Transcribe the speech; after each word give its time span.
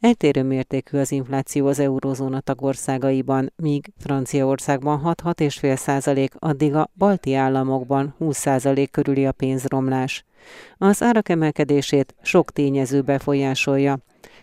Eltérő 0.00 0.42
mértékű 0.42 0.98
az 0.98 1.12
infláció 1.12 1.66
az 1.66 1.78
eurózóna 1.78 2.40
tagországaiban, 2.40 3.52
míg 3.56 3.92
Franciaországban 3.98 5.00
6-6,5 5.04 5.76
százalék, 5.76 6.32
addig 6.38 6.74
a 6.74 6.90
balti 6.94 7.34
államokban 7.34 8.14
20 8.18 8.38
százalék 8.38 8.90
körüli 8.90 9.26
a 9.26 9.32
pénzromlás. 9.32 10.24
Az 10.78 11.02
árak 11.02 11.28
emelkedését 11.28 12.14
sok 12.22 12.50
tényező 12.50 13.02
befolyásolja, 13.02 13.98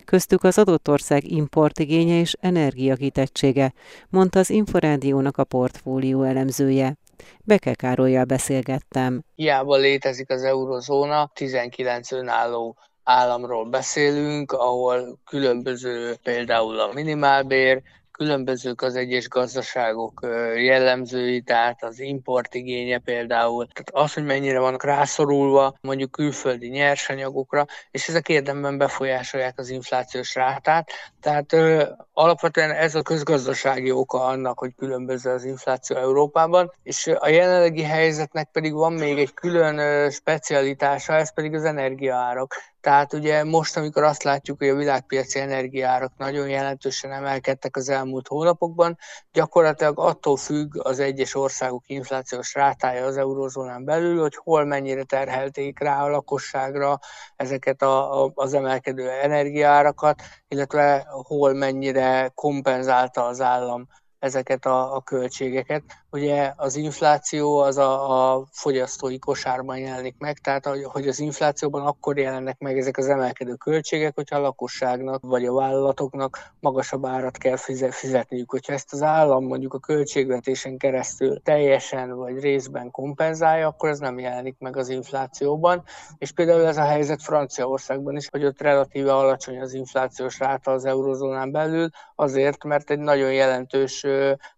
köztük 0.05 0.43
az 0.43 0.57
adott 0.57 0.89
ország 0.89 1.31
importigénye 1.31 2.19
és 2.19 2.35
energiakitettsége, 2.39 3.73
mondta 4.09 4.39
az 4.39 4.49
Inforádiónak 4.49 5.37
a 5.37 5.43
portfólió 5.43 6.23
elemzője. 6.23 6.97
Beke 7.43 7.73
Károlyjal 7.73 8.25
beszélgettem. 8.25 9.23
Hiába 9.35 9.75
létezik 9.75 10.29
az 10.29 10.43
eurozóna, 10.43 11.31
19 11.33 12.11
önálló 12.11 12.77
államról 13.07 13.65
beszélünk, 13.65 14.51
ahol 14.51 15.19
különböző 15.25 16.15
például 16.23 16.79
a 16.79 16.93
minimálbér, 16.93 17.81
különbözők 18.17 18.81
az 18.81 18.95
egyes 18.95 19.27
gazdaságok 19.27 20.19
jellemzői, 20.55 21.41
tehát 21.41 21.83
az 21.83 21.99
importigénye 21.99 22.97
például, 22.97 23.67
tehát 23.67 24.05
az, 24.05 24.13
hogy 24.13 24.23
mennyire 24.23 24.59
vannak 24.59 24.83
rászorulva 24.83 25.77
mondjuk 25.81 26.11
külföldi 26.11 26.67
nyersanyagokra, 26.67 27.65
és 27.91 28.07
ezek 28.07 28.29
érdemben 28.29 28.77
befolyásolják 28.77 29.59
az 29.59 29.69
inflációs 29.69 30.35
rátát. 30.35 30.89
Tehát 31.21 31.53
ö, 31.53 31.83
alapvetően 32.13 32.71
ez 32.71 32.95
a 32.95 33.01
közgazdasági 33.01 33.91
oka 33.91 34.23
annak, 34.23 34.59
hogy 34.59 34.75
különböző 34.75 35.29
az 35.29 35.43
infláció 35.43 35.97
Európában, 35.97 36.71
és 36.83 37.07
a 37.19 37.27
jelenlegi 37.27 37.83
helyzetnek 37.83 38.49
pedig 38.51 38.73
van 38.73 38.93
még 38.93 39.17
egy 39.17 39.33
külön 39.33 39.77
ö, 39.77 40.09
specialitása, 40.09 41.13
ez 41.13 41.33
pedig 41.33 41.53
az 41.53 41.63
energiaárak. 41.63 42.55
Tehát 42.81 43.13
ugye 43.13 43.43
most, 43.43 43.77
amikor 43.77 44.03
azt 44.03 44.23
látjuk, 44.23 44.57
hogy 44.57 44.67
a 44.67 44.75
világpiaci 44.75 45.39
energiárak 45.39 46.11
nagyon 46.17 46.49
jelentősen 46.49 47.11
emelkedtek 47.11 47.75
az 47.75 47.89
elmúlt 47.89 48.27
hónapokban, 48.27 48.97
gyakorlatilag 49.31 49.99
attól 49.99 50.37
függ 50.37 50.85
az 50.87 50.99
egyes 50.99 51.35
országok 51.35 51.83
inflációs 51.87 52.53
rátája 52.53 53.05
az 53.05 53.17
eurozónán 53.17 53.85
belül, 53.85 54.21
hogy 54.21 54.35
hol 54.35 54.65
mennyire 54.65 55.03
terhelték 55.03 55.79
rá 55.79 56.03
a 56.03 56.09
lakosságra 56.09 56.99
ezeket 57.35 57.81
a, 57.81 58.23
a, 58.23 58.31
az 58.35 58.53
emelkedő 58.53 59.09
energiárakat, 59.09 60.21
illetve 60.47 61.07
hol 61.09 61.53
mennyire 61.53 62.31
kompenzálta 62.35 63.25
az 63.25 63.41
állam 63.41 63.87
ezeket 64.19 64.65
a, 64.65 64.95
a 64.95 65.01
költségeket. 65.01 65.83
Ugye 66.11 66.53
az 66.55 66.75
infláció 66.75 67.57
az 67.57 67.77
a, 67.77 68.33
a 68.33 68.45
fogyasztói 68.51 69.19
kosárban 69.19 69.77
jelenik 69.77 70.15
meg, 70.17 70.37
tehát 70.37 70.65
hogy 70.65 71.07
az 71.07 71.19
inflációban 71.19 71.85
akkor 71.85 72.17
jelennek 72.17 72.59
meg 72.59 72.77
ezek 72.77 72.97
az 72.97 73.07
emelkedő 73.07 73.53
költségek, 73.53 74.15
hogyha 74.15 74.35
a 74.35 74.41
lakosságnak 74.41 75.21
vagy 75.21 75.45
a 75.45 75.53
vállalatoknak 75.53 76.39
magasabb 76.59 77.05
árat 77.05 77.37
kell 77.37 77.57
fizetniük. 77.91 78.51
Hogyha 78.51 78.73
ezt 78.73 78.93
az 78.93 79.01
állam 79.01 79.45
mondjuk 79.45 79.73
a 79.73 79.79
költségvetésen 79.79 80.77
keresztül 80.77 81.41
teljesen 81.41 82.15
vagy 82.15 82.39
részben 82.39 82.91
kompenzálja, 82.91 83.67
akkor 83.67 83.89
ez 83.89 83.99
nem 83.99 84.19
jelenik 84.19 84.55
meg 84.59 84.77
az 84.77 84.89
inflációban. 84.89 85.83
És 86.17 86.31
például 86.31 86.65
ez 86.65 86.77
a 86.77 86.83
helyzet 86.83 87.21
Franciaországban 87.21 88.15
is, 88.15 88.27
hogy 88.29 88.45
ott 88.45 88.61
relatíve 88.61 89.15
alacsony 89.15 89.59
az 89.59 89.73
inflációs 89.73 90.39
ráta 90.39 90.71
az 90.71 90.85
eurozónán 90.85 91.51
belül, 91.51 91.89
azért, 92.15 92.63
mert 92.63 92.89
egy 92.89 92.99
nagyon 92.99 93.33
jelentős 93.33 94.05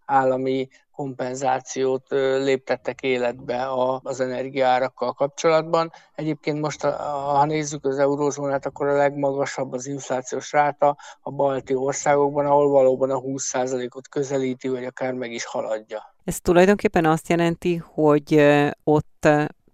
állami 0.06 0.68
kompenzációt 0.92 2.06
léptettek 2.44 3.02
életbe 3.02 3.68
az 4.04 4.20
energiárakkal 4.20 5.14
kapcsolatban. 5.14 5.92
Egyébként 6.16 6.60
most, 6.60 6.82
ha 6.82 7.46
nézzük 7.46 7.86
az 7.86 8.00
eurózónát, 8.00 8.66
akkor 8.66 8.88
a 8.88 8.98
legmagasabb 8.98 9.74
az 9.74 9.88
inflációs 9.88 10.52
ráta 10.52 10.98
a 11.22 11.32
balti 11.32 11.76
országokban, 11.76 12.46
ahol 12.46 12.70
valóban 12.70 13.10
a 13.10 13.20
20%-ot 13.20 14.08
közelíti, 14.08 14.68
vagy 14.68 14.84
akár 14.84 15.14
meg 15.14 15.32
is 15.32 15.46
haladja. 15.46 16.14
Ez 16.24 16.40
tulajdonképpen 16.40 17.06
azt 17.06 17.30
jelenti, 17.30 17.76
hogy 17.76 18.42
ott 18.84 19.28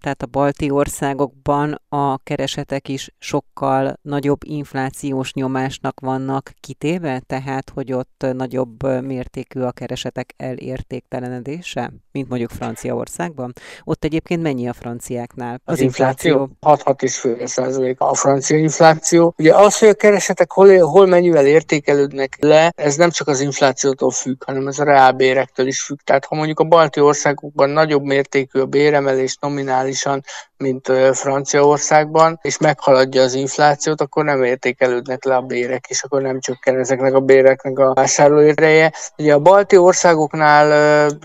tehát 0.05 0.21
a 0.21 0.39
balti 0.39 0.69
országokban 0.69 1.81
a 1.89 2.17
keresetek 2.17 2.88
is 2.88 3.09
sokkal 3.19 3.97
nagyobb 4.01 4.39
inflációs 4.43 5.33
nyomásnak 5.33 5.99
vannak 5.99 6.51
kitéve, 6.59 7.21
tehát 7.27 7.69
hogy 7.69 7.93
ott 7.93 8.25
nagyobb 8.33 9.03
mértékű 9.03 9.61
a 9.61 9.71
keresetek 9.71 10.33
elértéktelenedése, 10.38 11.91
mint 12.11 12.29
mondjuk 12.29 12.49
Franciaországban. 12.49 13.53
Ott 13.83 14.03
egyébként 14.03 14.41
mennyi 14.41 14.67
a 14.67 14.73
franciáknál 14.73 15.61
az, 15.63 15.73
az 15.73 15.79
infláció? 15.79 16.49
6-6,5 16.61 17.45
százalék 17.45 17.99
a 17.99 18.13
francia 18.13 18.57
infláció. 18.57 19.33
Ugye 19.37 19.55
az, 19.55 19.79
hogy 19.79 19.89
a 19.89 19.93
keresetek 19.93 20.51
hol, 20.51 20.79
hol 20.79 21.05
mennyivel 21.05 21.45
értékelődnek 21.45 22.37
le, 22.39 22.72
ez 22.75 22.95
nem 22.95 23.09
csak 23.09 23.27
az 23.27 23.39
inflációtól 23.39 24.11
függ, 24.11 24.43
hanem 24.43 24.67
ez 24.67 24.79
a 24.79 24.83
reálbérektől 24.83 25.67
is 25.67 25.81
függ. 25.81 25.97
Tehát 26.03 26.25
ha 26.25 26.35
mondjuk 26.35 26.59
a 26.59 26.63
balti 26.63 26.99
országokban 26.99 27.69
nagyobb 27.69 28.03
mértékű 28.03 28.59
a 28.59 28.66
béremelés 28.66 29.37
nominális 29.41 29.93
globálisan, 29.95 30.23
mint 30.57 30.91
Franciaországban, 31.17 32.39
és 32.41 32.57
meghaladja 32.57 33.22
az 33.22 33.33
inflációt, 33.33 34.01
akkor 34.01 34.23
nem 34.23 34.44
értékelődnek 34.44 35.23
le 35.23 35.35
a 35.35 35.41
bérek, 35.41 35.85
és 35.88 36.03
akkor 36.03 36.22
nem 36.22 36.39
csökken 36.39 36.79
ezeknek 36.79 37.13
a 37.13 37.19
béreknek 37.19 37.79
a 37.79 37.94
vásárlóéreje. 37.94 38.94
Ugye 39.17 39.34
a 39.34 39.39
balti 39.39 39.78
országoknál 39.78 40.72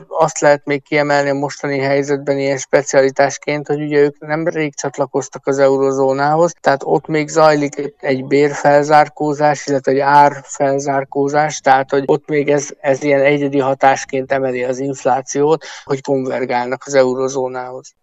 azt 0.08 0.40
lehet 0.40 0.64
még 0.64 0.82
kiemelni 0.82 1.28
a 1.28 1.34
mostani 1.34 1.78
helyzetben 1.78 2.38
ilyen 2.38 2.58
specialitásként, 2.58 3.66
hogy 3.66 3.82
ugye 3.82 3.98
ők 3.98 4.18
nem 4.18 4.48
rég 4.48 4.74
csatlakoztak 4.74 5.46
az 5.46 5.58
eurozónához, 5.58 6.52
tehát 6.60 6.80
ott 6.84 7.06
még 7.06 7.28
zajlik 7.28 7.94
egy 8.00 8.24
bérfelzárkózás, 8.24 9.66
illetve 9.66 9.92
egy 9.92 9.98
árfelzárkózás, 9.98 11.60
tehát 11.60 11.90
hogy 11.90 12.02
ott 12.06 12.28
még 12.28 12.48
ez, 12.48 12.68
ez 12.80 13.02
ilyen 13.02 13.22
egyedi 13.22 13.58
hatásként 13.58 14.32
emeli 14.32 14.64
az 14.64 14.78
inflációt, 14.78 15.64
hogy 15.84 16.02
konvergálnak 16.02 16.82
az 16.86 16.94
eurozónához. 16.94 17.94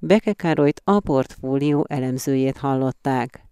Beke 0.00 0.32
Károlyt 0.32 0.80
a 0.84 1.00
portfólió 1.00 1.84
elemzőjét 1.88 2.56
hallották. 2.56 3.42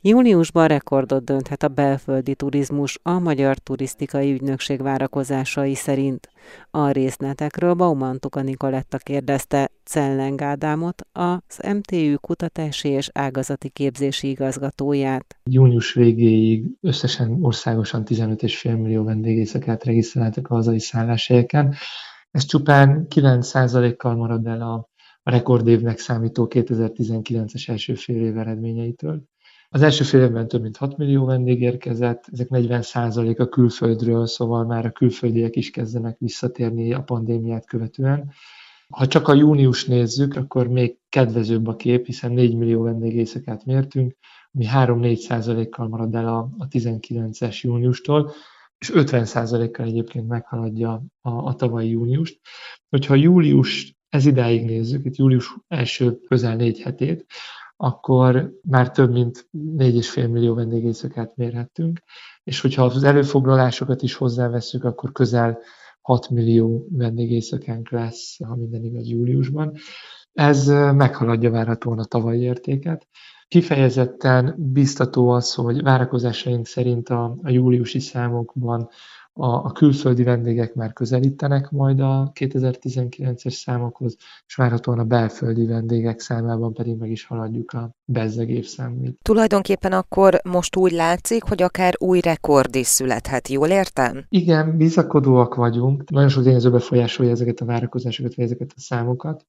Júniusban 0.00 0.66
rekordot 0.66 1.24
dönthet 1.24 1.62
a 1.62 1.68
belföldi 1.68 2.34
turizmus 2.34 2.98
a 3.02 3.18
Magyar 3.18 3.58
Turisztikai 3.58 4.32
Ügynökség 4.32 4.82
várakozásai 4.82 5.74
szerint. 5.74 6.28
A 6.70 6.90
részletekről 6.90 7.74
Bauman 7.74 8.18
Tuka 8.18 8.42
Nikoletta 8.42 8.98
kérdezte 8.98 9.70
Cellen 9.84 10.42
Ádámot, 10.42 11.02
az 11.12 11.72
MTÜ 11.74 12.14
kutatási 12.14 12.88
és 12.88 13.10
ágazati 13.12 13.68
képzési 13.68 14.28
igazgatóját. 14.28 15.36
Június 15.44 15.92
végéig 15.92 16.64
összesen 16.80 17.38
országosan 17.40 18.02
15,5 18.04 18.82
millió 18.82 19.04
vendégészakát 19.04 19.84
regisztráltak 19.84 20.48
a 20.48 20.54
hazai 20.54 20.80
szálláshelyeken, 20.80 21.74
ez 22.34 22.44
csupán 22.44 23.06
9%-kal 23.14 24.14
marad 24.14 24.46
el 24.46 24.60
a, 24.60 24.74
a 25.22 25.30
rekordévnek 25.30 25.98
számító 25.98 26.48
2019-es 26.50 27.68
első 27.68 27.94
fél 27.94 28.24
év 28.24 28.38
eredményeitől. 28.38 29.22
Az 29.68 29.82
első 29.82 30.04
fél 30.04 30.22
évben 30.22 30.48
több 30.48 30.62
mint 30.62 30.76
6 30.76 30.96
millió 30.96 31.24
vendég 31.24 31.60
érkezett, 31.60 32.24
ezek 32.32 32.46
40% 32.50 33.38
a 33.38 33.48
külföldről, 33.48 34.26
szóval 34.26 34.64
már 34.64 34.86
a 34.86 34.90
külföldiek 34.90 35.56
is 35.56 35.70
kezdenek 35.70 36.16
visszatérni 36.18 36.92
a 36.92 37.02
pandémiát 37.02 37.66
követően. 37.66 38.32
Ha 38.88 39.06
csak 39.06 39.28
a 39.28 39.34
június 39.34 39.84
nézzük, 39.84 40.36
akkor 40.36 40.68
még 40.68 40.98
kedvezőbb 41.08 41.66
a 41.66 41.76
kép, 41.76 42.06
hiszen 42.06 42.32
4 42.32 42.56
millió 42.56 42.82
vendégészakát 42.82 43.64
mértünk, 43.64 44.16
ami 44.52 44.66
3-4% 44.74 45.66
kal 45.70 45.88
marad 45.88 46.14
el 46.14 46.28
a, 46.28 46.38
a 46.58 46.68
19-es 46.68 47.60
júniustól, 47.60 48.32
és 48.84 48.90
50%-kal 48.94 49.86
egyébként 49.86 50.28
meghaladja 50.28 51.02
a, 51.20 51.30
a 51.30 51.54
tavalyi 51.54 51.90
júniust. 51.90 52.40
Hogyha 52.88 53.14
július, 53.14 53.94
ez 54.08 54.26
idáig 54.26 54.64
nézzük, 54.64 55.04
itt 55.04 55.16
július 55.16 55.56
első 55.68 56.18
közel 56.28 56.56
négy 56.56 56.80
hetét, 56.80 57.26
akkor 57.76 58.52
már 58.62 58.90
több 58.90 59.12
mint 59.12 59.48
4,5 59.52 60.30
millió 60.30 60.54
vendégészakát 60.54 61.36
mérhettünk, 61.36 62.02
és 62.42 62.60
hogyha 62.60 62.84
az 62.84 63.04
előfoglalásokat 63.04 64.02
is 64.02 64.14
hozzáveszünk, 64.14 64.84
akkor 64.84 65.12
közel 65.12 65.58
6 66.00 66.30
millió 66.30 66.86
vendégészakánk 66.90 67.90
lesz, 67.90 68.44
ha 68.44 68.56
minden 68.56 68.84
igaz 68.84 69.08
júliusban. 69.08 69.76
Ez 70.32 70.66
meghaladja 70.94 71.50
várhatóan 71.50 71.98
a 71.98 72.04
tavalyi 72.04 72.40
értéket. 72.40 73.08
Kifejezetten 73.54 74.54
biztató 74.58 75.28
az, 75.28 75.54
hogy 75.54 75.82
várakozásaink 75.82 76.66
szerint 76.66 77.08
a, 77.08 77.36
a 77.42 77.50
júliusi 77.50 78.00
számokban 78.00 78.88
a, 79.32 79.46
a 79.46 79.72
külföldi 79.72 80.22
vendégek 80.22 80.74
már 80.74 80.92
közelítenek 80.92 81.70
majd 81.70 82.00
a 82.00 82.30
2019-es 82.34 83.50
számokhoz, 83.50 84.16
és 84.46 84.54
várhatóan 84.54 84.98
a 84.98 85.04
belföldi 85.04 85.66
vendégek 85.66 86.20
számában 86.20 86.72
pedig 86.72 86.96
meg 86.96 87.10
is 87.10 87.24
haladjuk 87.24 87.72
a 87.72 87.90
bezzeg 88.04 88.50
évszámait. 88.50 89.18
Tulajdonképpen 89.22 89.92
akkor 89.92 90.40
most 90.44 90.76
úgy 90.76 90.92
látszik, 90.92 91.42
hogy 91.42 91.62
akár 91.62 91.94
új 91.98 92.20
rekord 92.20 92.74
is 92.74 92.86
születhet, 92.86 93.48
jól 93.48 93.68
értem? 93.68 94.24
Igen, 94.28 94.76
bizakodóak 94.76 95.54
vagyunk. 95.54 96.10
Nagyon 96.10 96.28
sok 96.28 96.42
tényező 96.42 96.70
befolyásolja 96.70 97.32
ezeket 97.32 97.60
a 97.60 97.64
várakozásokat, 97.64 98.34
vagy 98.34 98.44
ezeket 98.44 98.72
a 98.76 98.80
számokat. 98.80 99.46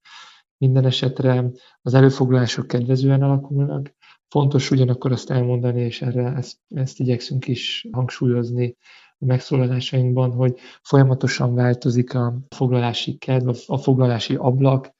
Minden 0.65 0.85
esetre 0.85 1.51
az 1.81 1.93
előfoglalások 1.93 2.67
kedvezően 2.67 3.21
alakulnak, 3.21 3.93
Fontos 4.27 4.71
ugyanakkor 4.71 5.11
azt 5.11 5.29
elmondani, 5.29 5.81
és 5.81 6.01
erre 6.01 6.33
ezt, 6.35 6.57
ezt 6.69 6.99
igyekszünk 6.99 7.47
is 7.47 7.87
hangsúlyozni 7.91 8.77
a 9.19 9.25
megszólalásainkban, 9.25 10.31
hogy 10.31 10.57
folyamatosan 10.81 11.55
változik 11.55 12.13
a 12.13 12.37
foglalási 12.49 13.17
kedv, 13.17 13.49
a 13.67 13.77
foglalási 13.77 14.35
ablak, 14.35 14.93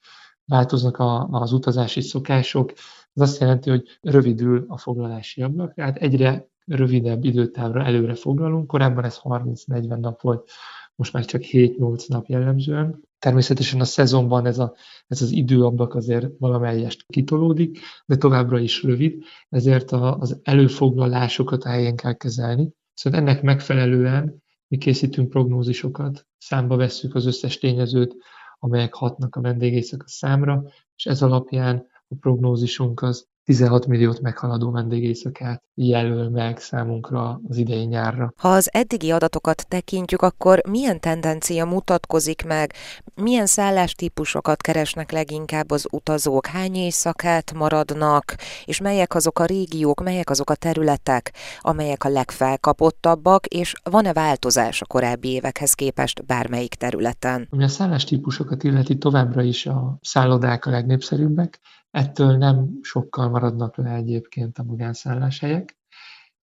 változnak 0.44 0.96
a, 0.96 1.28
az 1.30 1.52
utazási 1.52 2.00
szokások. 2.00 2.72
Ez 3.14 3.22
azt 3.22 3.40
jelenti, 3.40 3.70
hogy 3.70 3.98
rövidül 4.00 4.64
a 4.68 4.78
foglalási 4.78 5.42
ablak, 5.42 5.74
tehát 5.74 5.96
egyre 5.96 6.48
rövidebb 6.64 7.24
időtávra 7.24 7.84
előre 7.84 8.14
foglalunk. 8.14 8.66
Korábban 8.66 9.04
ez 9.04 9.18
30-40 9.22 9.98
nap 9.98 10.20
volt, 10.20 10.50
most 10.96 11.12
már 11.12 11.24
csak 11.24 11.42
7-8 11.44 12.08
nap 12.08 12.26
jellemzően. 12.26 13.04
Természetesen 13.18 13.80
a 13.80 13.84
szezonban 13.84 14.46
ez, 14.46 14.58
a, 14.58 14.74
ez 15.06 15.22
az 15.22 15.30
időablak 15.30 15.94
azért 15.94 16.26
valamelyest 16.38 17.04
kitolódik, 17.06 17.78
de 18.06 18.16
továbbra 18.16 18.58
is 18.58 18.82
rövid, 18.82 19.22
ezért 19.48 19.90
a, 19.90 20.16
az 20.18 20.40
előfoglalásokat 20.42 21.64
a 21.64 21.68
helyén 21.68 21.96
kell 21.96 22.12
kezelni. 22.12 22.70
Szóval 22.94 23.20
ennek 23.20 23.42
megfelelően 23.42 24.42
mi 24.68 24.78
készítünk 24.78 25.28
prognózisokat, 25.28 26.26
számba 26.38 26.76
vesszük 26.76 27.14
az 27.14 27.26
összes 27.26 27.58
tényezőt, 27.58 28.16
amelyek 28.58 28.94
hatnak 28.94 29.36
a 29.36 29.40
vendégészak 29.40 30.02
a 30.02 30.08
számra, 30.08 30.62
és 30.96 31.06
ez 31.06 31.22
alapján 31.22 31.86
a 32.08 32.14
prognózisunk 32.20 33.02
az 33.02 33.28
16 33.46 33.86
milliót 33.86 34.20
meghaladó 34.20 34.70
vendégészakát 34.70 35.62
jelöl 35.74 36.28
meg 36.28 36.58
számunkra 36.58 37.40
az 37.48 37.56
idei 37.56 37.84
nyárra. 37.84 38.32
Ha 38.36 38.48
az 38.48 38.68
eddigi 38.72 39.10
adatokat 39.10 39.66
tekintjük, 39.68 40.22
akkor 40.22 40.60
milyen 40.68 41.00
tendencia 41.00 41.64
mutatkozik 41.64 42.44
meg, 42.44 42.72
milyen 43.14 43.46
szállástípusokat 43.46 44.60
keresnek 44.60 45.12
leginkább 45.12 45.70
az 45.70 45.86
utazók, 45.90 46.46
hány 46.46 46.74
éjszakát 46.74 47.52
maradnak, 47.54 48.34
és 48.64 48.80
melyek 48.80 49.14
azok 49.14 49.38
a 49.38 49.44
régiók, 49.44 50.02
melyek 50.02 50.30
azok 50.30 50.50
a 50.50 50.54
területek, 50.54 51.32
amelyek 51.60 52.04
a 52.04 52.08
legfelkapottabbak, 52.08 53.46
és 53.46 53.74
van-e 53.90 54.12
változás 54.12 54.82
a 54.82 54.86
korábbi 54.86 55.28
évekhez 55.28 55.72
képest 55.72 56.24
bármelyik 56.24 56.74
területen? 56.74 57.48
Ami 57.50 57.64
a 57.64 57.68
szállástípusokat 57.68 58.62
illeti, 58.62 58.98
továbbra 58.98 59.42
is 59.42 59.66
a 59.66 59.98
szállodák 60.00 60.66
a 60.66 60.70
legnépszerűbbek, 60.70 61.60
Ettől 61.96 62.36
nem 62.36 62.78
sokkal 62.82 63.28
maradnak 63.28 63.76
le 63.76 63.94
egyébként 63.94 64.58
a 64.58 64.62
magánszálláshelyek, 64.62 65.76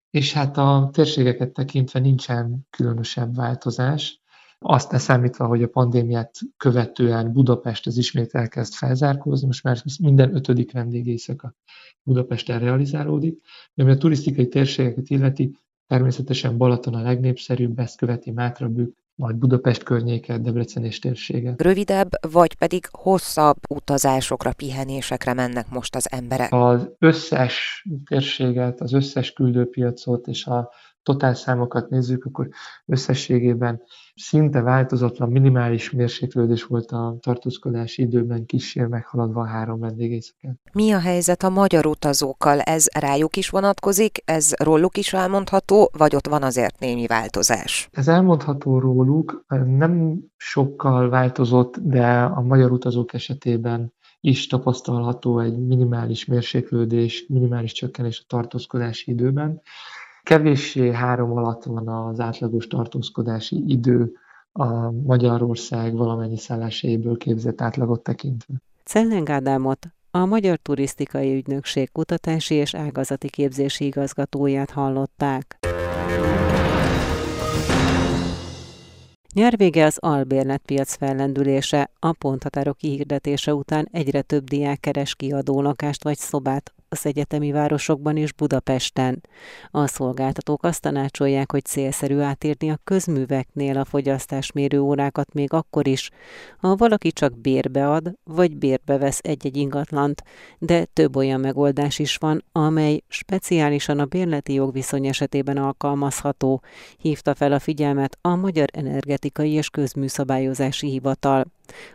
és 0.10 0.34
hát 0.34 0.58
a 0.58 0.90
térségeket 0.94 1.52
tekintve 1.54 2.00
nincsen 2.00 2.68
különösebb 2.70 3.36
változás. 3.36 4.22
Azt 4.60 4.92
leszámítva, 4.92 5.48
hogy 5.48 5.64
a 5.64 5.68
pandémiát 5.68 6.32
követően 6.58 7.32
Budapest 7.32 7.88
az 7.88 7.98
ismét 7.98 8.34
elkezd 8.34 8.74
felzárkózni, 8.74 9.48
most 9.48 9.64
már 9.64 9.82
minden 10.02 10.36
ötödik 10.36 10.72
vendégészaka 10.72 11.56
Budapesten 12.04 12.60
realizálódik. 12.60 13.42
Ami 13.76 13.92
a 13.92 13.98
turisztikai 13.98 14.48
térségeket 14.48 15.10
illeti, 15.10 15.58
természetesen 15.88 16.58
Balaton 16.58 16.94
a 16.94 17.02
legnépszerűbb, 17.02 17.80
ezt 17.80 17.98
követi 17.98 18.32
Mátrabük, 18.32 19.01
majd 19.22 19.36
Budapest 19.36 19.84
környéke, 19.84 20.38
Debrecen 20.38 20.86
és 20.86 21.00
térsége. 21.00 21.54
Rövidebb, 21.58 22.10
vagy 22.32 22.56
pedig 22.56 22.86
hosszabb 22.92 23.58
utazásokra, 23.70 24.54
pihenésekre 24.54 25.34
mennek 25.34 25.70
most 25.70 25.96
az 25.96 26.12
emberek? 26.12 26.54
Az 26.54 26.90
összes 27.00 27.86
térséget, 28.06 28.82
az 28.82 28.94
összes 28.94 29.34
küldőpiacot 29.34 30.28
és 30.28 30.46
a 30.46 30.72
totál 31.04 31.34
számokat 31.34 31.90
nézzük, 31.90 32.26
akkor 32.26 32.48
összességében 32.86 33.82
szinte 34.16 34.62
változatlan, 34.62 35.30
minimális 35.30 35.92
mérséklődés 35.92 36.64
volt 36.64 36.92
a 36.92 37.18
tartózkodási 37.20 38.02
időben 38.02 38.46
kísér 38.46 38.86
meghaladva 38.86 39.42
a 39.42 39.48
három 39.48 39.80
vendégészeken. 39.80 40.60
Mi 40.74 40.92
a 40.92 41.00
helyzet 41.00 41.44
a 41.44 41.50
magyar 41.50 41.86
utazókkal? 41.86 42.60
Ez 42.60 42.86
rájuk 43.00 43.38
is 43.38 43.50
vonatkozik, 43.50 44.18
ez 44.26 44.52
róluk 44.64 44.98
is 44.98 45.14
elmondható, 45.14 45.90
vagy 45.98 46.16
ott 46.16 46.28
van 46.28 46.44
azért 46.44 46.80
némi 46.80 47.08
változás? 47.08 47.90
Ez 47.92 48.08
elmondható 48.08 48.80
róluk, 48.80 49.46
nem 49.66 50.20
sokkal 50.38 51.10
változott, 51.10 51.78
de 51.78 52.22
a 52.22 52.42
magyar 52.42 52.72
utazók 52.72 53.14
esetében 53.14 53.94
is 54.20 54.48
tapasztalható 54.48 55.40
egy 55.40 55.58
minimális 55.58 56.26
mérséklődés, 56.26 57.26
minimális 57.28 57.72
csökkenés 57.72 58.20
a 58.20 58.26
tartózkodási 58.28 59.12
időben. 59.12 59.62
Kevéssé 60.24 60.92
három 60.92 61.32
alatt 61.32 61.64
van 61.64 61.88
az 61.88 62.20
átlagos 62.20 62.68
tartózkodási 62.68 63.64
idő 63.68 64.12
a 64.52 64.92
Magyarország 64.92 65.96
valamennyi 65.96 66.38
szállásaiből 66.38 67.18
képzett 67.18 67.62
átlagot 67.62 68.04
tekintve. 68.04 68.54
Celleng 68.84 69.30
Ádámot, 69.30 69.88
a 70.12 70.26
Magyar 70.26 70.58
Turisztikai 70.58 71.36
Ügynökség 71.36 71.92
kutatási 71.92 72.56
és 72.56 72.76
ágazati 72.76 73.30
képzési 73.30 73.86
igazgatóját 73.86 74.70
hallották. 74.70 75.60
Nyár 79.34 79.56
az 79.76 79.98
albérletpiac 80.00 80.96
fellendülése, 80.96 81.90
a 82.00 82.14
ponthatárok 82.14 82.78
kihirdetése 82.78 83.54
után 83.54 83.88
egyre 83.92 84.22
több 84.22 84.44
diák 84.44 84.80
keres 84.80 85.16
kiadó 85.16 85.62
lakást 85.62 86.04
vagy 86.04 86.18
szobát 86.18 86.74
az 86.92 87.06
egyetemi 87.06 87.52
városokban 87.52 88.18
és 88.18 88.34
Budapesten. 88.34 89.22
A 89.72 89.88
szolgáltatók 89.88 90.64
azt 90.64 90.82
tanácsolják, 90.82 91.52
hogy 91.52 91.66
célszerű 91.66 92.20
átírni 92.20 92.72
a 92.72 92.80
közműveknél 92.84 93.78
a 93.78 93.86
fogyasztásmérő 93.86 94.80
órákat 94.80 95.34
még 95.34 95.54
akkor 95.54 95.88
is, 95.88 96.10
ha 96.58 96.76
valaki 96.76 97.12
csak 97.12 97.38
bérbe 97.38 97.90
ad, 97.90 98.12
vagy 98.24 98.58
bérbe 98.58 98.98
vesz 98.98 99.20
egy-egy 99.22 99.58
ingatlant, 99.58 100.24
de 100.60 100.86
több 100.86 101.16
olyan 101.16 101.40
megoldás 101.40 102.00
is 102.00 102.16
van, 102.16 102.44
amely 102.52 103.02
speciálisan 103.08 104.00
a 104.00 104.06
bérleti 104.06 104.54
jogviszony 104.54 105.08
esetében 105.08 105.58
alkalmazható, 105.58 106.62
hívta 106.98 107.36
fel 107.36 107.52
a 107.52 107.60
figyelmet 107.60 108.18
a 108.22 108.36
Magyar 108.36 108.68
Energetikai 108.74 109.52
és 109.52 109.70
Közműszabályozási 109.70 110.90
Hivatal. 110.90 111.46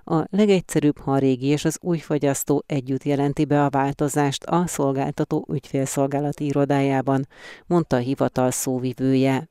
A 0.04 0.24
legegyszerűbb, 0.30 0.98
ha 0.98 1.12
a 1.12 1.18
régi 1.18 1.46
és 1.46 1.64
az 1.64 1.78
új 1.80 1.98
fogyasztó 1.98 2.62
együtt 2.66 3.02
jelenti 3.02 3.44
be 3.44 3.64
a 3.64 3.70
változást 3.70 4.44
a 4.44 4.66
szolgáltató 4.66 5.46
ügyfélszolgálati 5.52 6.44
irodájában, 6.44 7.26
mondta 7.66 7.96
a 7.96 8.00
hivatal 8.00 8.50
szóvivője. 8.50 9.48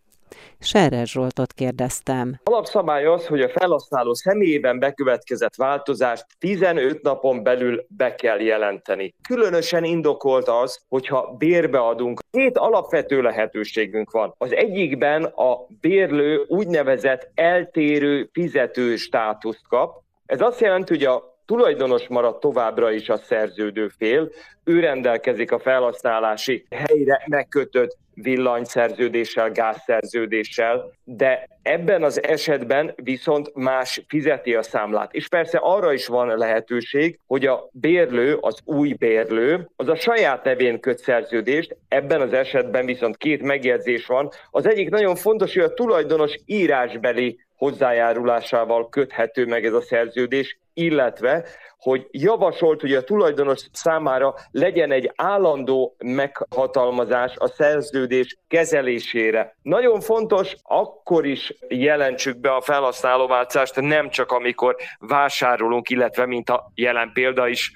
Serres 0.60 1.12
Zsoltot 1.12 1.54
kérdeztem. 1.54 2.39
Alapszabály 2.44 3.06
az, 3.06 3.27
hogy 3.27 3.42
a 3.42 3.50
felhasználó 3.50 4.13
személyében 4.13 4.80
bekövetkezett 4.80 5.56
változást 5.56 6.25
15 6.39 7.01
napon 7.01 7.44
belül 7.44 7.86
be 7.88 8.16
kell 8.16 8.39
jelenteni. 8.39 9.13
Különösen 9.27 9.83
indokolt 9.83 10.48
az, 10.48 10.80
hogyha 10.88 11.36
bérbe 11.38 11.80
adunk. 11.80 12.19
Két 12.31 12.57
alapvető 12.57 13.22
lehetőségünk 13.22 14.12
van. 14.12 14.34
Az 14.38 14.53
egyikben 14.53 15.24
a 15.24 15.67
bérlő 15.79 16.46
úgynevezett 16.48 17.32
eltérő 17.34 18.29
fizető 18.34 18.96
státuszt 18.96 19.67
kap, 19.67 20.03
ez 20.25 20.41
azt 20.41 20.60
jelenti, 20.60 20.94
hogy 20.94 21.03
a 21.03 21.36
tulajdonos 21.46 22.08
marad 22.08 22.39
továbbra 22.39 22.91
is 22.91 23.10
a 23.10 23.17
szerződő 23.17 23.88
fél, 23.88 24.32
ő 24.63 24.79
rendelkezik 24.79 25.51
a 25.51 25.60
felhasználási 25.60 26.65
helyre 26.70 27.24
megkötött 27.27 27.98
villanyszerződéssel, 28.13 29.51
gázszerződéssel, 29.51 30.91
de 31.03 31.48
ebben 31.62 32.03
az 32.03 32.24
esetben 32.24 32.94
viszont 32.96 33.55
más 33.55 34.03
fizeti 34.08 34.55
a 34.55 34.63
számlát. 34.63 35.13
És 35.13 35.27
persze 35.27 35.58
arra 35.62 35.94
is 35.94 36.08
van 36.08 36.38
lehetőség, 36.38 37.20
hogy 37.27 37.46
a 37.46 37.70
bérlő, 37.72 38.38
az 38.41 38.60
új 38.63 38.94
bérlő, 38.94 39.70
az 39.75 39.88
a 39.88 39.96
saját 39.96 40.44
nevén 40.44 40.79
köt 40.79 40.98
szerződést, 40.98 41.77
ebben 41.88 42.22
az 42.22 42.34
esetben 42.34 42.86
viszont 42.86 43.17
két 43.17 43.41
megjegyzés 43.41 44.05
van. 44.05 44.29
Az 44.51 44.67
egyik 44.67 44.89
nagyon 44.89 45.15
fontos, 45.15 45.53
hogy 45.53 45.63
a 45.63 45.74
tulajdonos 45.74 46.36
írásbeli 46.46 47.45
hozzájárulásával 47.56 48.90
köthető 48.90 49.46
meg 49.46 49.66
ez 49.66 49.74
a 49.74 49.82
szerződés, 49.82 50.60
illetve, 50.74 51.46
hogy 51.86 52.08
javasolt, 52.12 52.82
hogy 52.82 52.94
a 52.94 53.04
tulajdonos 53.04 53.68
számára 53.72 54.36
legyen 54.51 54.92
egy 54.92 55.12
állandó 55.15 55.96
meghatalmazás 55.98 57.34
a 57.36 57.48
szerződés 57.48 58.38
kezelésére. 58.48 59.56
Nagyon 59.62 60.00
fontos, 60.00 60.56
akkor 60.63 61.25
is 61.25 61.54
jelentsük 61.68 62.38
be 62.38 62.54
a 62.54 62.62
felhasználóváltást, 62.62 63.82
nem 63.82 64.10
csak 64.10 64.32
amikor 64.32 64.75
vásárolunk, 65.00 65.89
illetve 65.89 66.25
mint 66.25 66.50
a 66.50 66.72
jelen 66.75 67.12
példa 67.13 67.48
is 67.48 67.72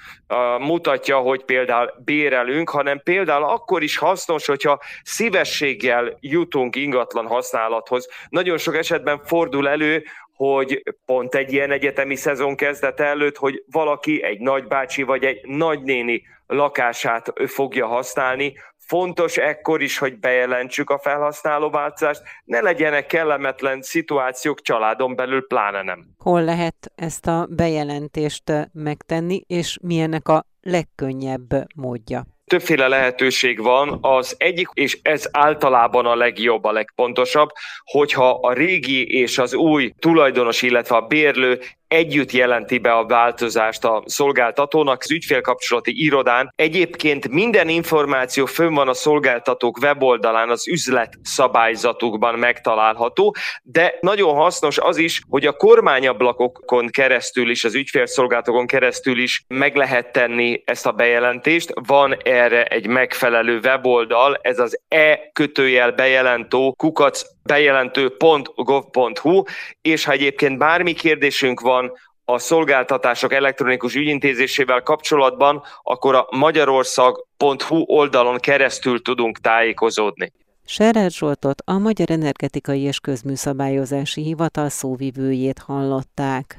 mutatja, 0.60 1.18
hogy 1.18 1.44
például 1.44 1.94
bérelünk, 2.04 2.70
hanem 2.70 3.02
például 3.04 3.44
akkor 3.44 3.84
is 3.84 3.98
hasznos, 3.98 4.46
hogyha 4.46 4.80
szívességgel 5.04 6.18
jutunk 6.20 6.76
ingatlan 6.76 7.28
használathoz. 7.28 8.08
Nagyon 8.30 8.58
sok 8.58 8.76
esetben 8.76 9.22
fordul 9.24 9.70
elő, 9.70 10.04
hogy 10.40 10.84
pont 11.06 11.36
egy 11.36 11.54
ilyen 11.54 11.72
egyetemi 11.72 12.16
szezon 12.16 12.56
kezdete 12.56 13.04
előtt, 13.04 13.38
hogy 13.38 13.64
valaki, 13.72 13.99
egy 14.08 14.40
nagybácsi 14.40 15.04
vagy 15.04 15.24
egy 15.24 15.40
nagynéni 15.48 16.22
lakását 16.48 17.34
fogja 17.48 17.88
használni, 17.88 18.54
Fontos 18.90 19.38
ekkor 19.38 19.82
is, 19.82 19.98
hogy 19.98 20.20
bejelentsük 20.20 20.90
a 20.90 21.00
felhasználóváltást, 21.00 22.22
ne 22.44 22.62
legyenek 22.62 23.06
kellemetlen 23.06 23.82
szituációk 23.82 24.62
családon 24.62 25.16
belül, 25.16 25.48
pláne 25.48 25.82
nem. 25.82 26.06
Hol 26.18 26.44
lehet 26.44 26.92
ezt 26.96 27.28
a 27.28 27.48
bejelentést 27.50 28.70
megtenni, 28.74 29.42
és 29.48 29.78
milyennek 29.82 30.28
a 30.28 30.46
legkönnyebb 30.62 31.50
módja? 31.76 32.26
Többféle 32.50 32.88
lehetőség 32.88 33.62
van. 33.62 33.98
Az 34.02 34.36
egyik, 34.38 34.68
és 34.74 35.00
ez 35.02 35.28
általában 35.32 36.06
a 36.06 36.16
legjobb, 36.16 36.64
a 36.64 36.72
legpontosabb, 36.72 37.50
hogyha 37.84 38.30
a 38.30 38.54
régi 38.54 39.18
és 39.18 39.38
az 39.38 39.54
új 39.54 39.94
tulajdonos, 40.00 40.62
illetve 40.62 40.96
a 40.96 41.02
bérlő 41.02 41.60
együtt 41.90 42.32
jelenti 42.32 42.78
be 42.78 42.92
a 42.92 43.06
változást 43.06 43.84
a 43.86 44.04
szolgáltatónak. 44.06 45.02
Az 45.02 45.12
ügyfélkapcsolati 45.12 46.04
irodán 46.04 46.54
egyébként 46.56 47.28
minden 47.28 47.70
információ 47.70 48.46
fönn 48.46 48.74
van 48.74 48.88
a 48.88 48.94
szolgáltatók 48.94 49.78
weboldalán, 49.78 50.50
az 50.50 50.68
üzlet 50.68 51.14
szabályzatukban 51.22 52.40
megtalálható, 52.40 53.36
de 53.64 53.98
nagyon 54.02 54.36
hasznos 54.36 54.78
az 54.78 54.98
is, 54.98 55.22
hogy 55.30 55.46
a 55.46 55.54
kormányablakokon 55.54 56.88
keresztül 56.88 57.50
is, 57.50 57.64
az 57.64 57.76
ügyfélszolgáltatókon 57.76 58.68
keresztül 58.68 59.20
is 59.20 59.44
meg 59.48 59.76
lehet 59.76 60.12
tenni 60.12 60.62
ezt 60.66 60.86
a 60.86 60.92
bejelentést. 60.92 61.72
Van 61.88 62.18
erre 62.40 62.64
egy 62.64 62.88
megfelelő 62.88 63.60
weboldal, 63.64 64.40
ez 64.42 64.60
az 64.60 64.80
e 64.88 65.30
kötőjel 65.34 65.92
bejelentő 65.92 66.70
kukac 66.76 67.22
bejelentő.gov.hu, 67.44 69.44
és 69.82 70.06
ha 70.06 70.12
egyébként 70.12 70.58
bármi 70.58 70.94
kérdésünk 70.94 71.60
van 71.60 71.92
a 72.26 72.40
szolgáltatások 72.40 73.34
elektronikus 73.34 73.96
ügyintézésével 73.96 74.82
kapcsolatban, 74.82 75.64
akkor 75.84 76.16
a 76.16 76.28
magyarország.hu 76.30 77.84
oldalon 77.86 78.38
keresztül 78.38 79.02
tudunk 79.02 79.38
tájékozódni. 79.38 80.32
Serer 80.66 81.12
Zsoltot 81.12 81.62
a 81.66 81.78
Magyar 81.78 82.12
Energetikai 82.12 82.82
és 82.82 83.00
Közműszabályozási 83.00 84.22
Hivatal 84.22 84.70
szóvivőjét 84.70 85.60
hallották. 85.60 86.58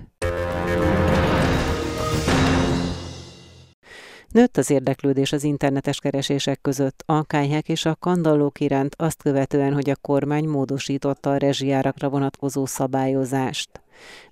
Nőtt 4.30 4.56
az 4.56 4.70
érdeklődés 4.70 5.32
az 5.32 5.44
internetes 5.44 5.98
keresések 5.98 6.60
között. 6.60 7.02
A 7.06 7.24
kályhák 7.24 7.68
és 7.68 7.84
a 7.84 7.96
kandallók 8.00 8.60
iránt 8.60 8.94
azt 8.98 9.22
követően, 9.22 9.72
hogy 9.72 9.90
a 9.90 9.96
kormány 9.96 10.48
módosította 10.48 11.30
a 11.30 11.36
rezsijárakra 11.36 12.08
vonatkozó 12.08 12.66
szabályozást 12.66 13.80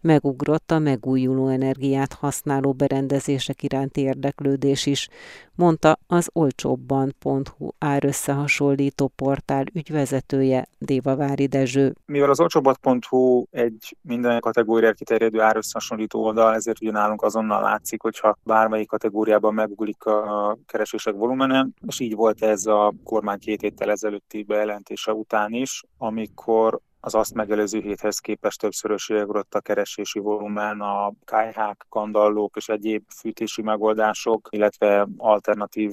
megugrott 0.00 0.70
a 0.70 0.78
megújuló 0.78 1.48
energiát 1.48 2.12
használó 2.12 2.72
berendezések 2.72 3.62
iránti 3.62 4.00
érdeklődés 4.00 4.86
is, 4.86 5.08
mondta 5.54 5.98
az 6.06 6.30
olcsóbban.hu 6.32 7.68
árösszehasonlító 7.78 9.12
portál 9.16 9.64
ügyvezetője 9.72 10.66
Dévavári 10.78 11.46
Dezső. 11.46 11.94
Mivel 12.06 12.30
az 12.30 12.40
olcsóbbat.hu 12.40 13.44
egy 13.50 13.96
minden 14.00 14.40
kategóriát 14.40 14.94
kiterjedő 14.94 15.40
árösszehasonlító 15.40 16.24
oldal, 16.24 16.54
ezért 16.54 16.80
ugye 16.82 16.90
nálunk 16.90 17.22
azonnal 17.22 17.62
látszik, 17.62 18.02
hogyha 18.02 18.38
bármelyik 18.42 18.88
kategóriában 18.88 19.54
meguglik 19.54 20.04
a 20.04 20.58
keresések 20.66 21.14
volumene, 21.14 21.66
és 21.86 22.00
így 22.00 22.14
volt 22.14 22.42
ez 22.42 22.66
a 22.66 22.94
kormány 23.04 23.38
két 23.38 23.60
héttel 23.60 23.90
ezelőtti 23.90 24.42
bejelentése 24.42 25.12
után 25.12 25.52
is, 25.52 25.84
amikor 25.98 26.80
az 27.00 27.14
azt 27.14 27.34
megelőző 27.34 27.80
héthez 27.80 28.18
képest 28.18 28.60
többszörösére 28.60 29.24
ugrott 29.24 29.54
a 29.54 29.60
keresési 29.60 30.18
volumen, 30.18 30.80
a 30.80 31.12
kájhák, 31.24 31.86
kandallók 31.88 32.56
és 32.56 32.68
egyéb 32.68 33.02
fűtési 33.20 33.62
megoldások, 33.62 34.48
illetve 34.50 35.08
alternatív 35.16 35.92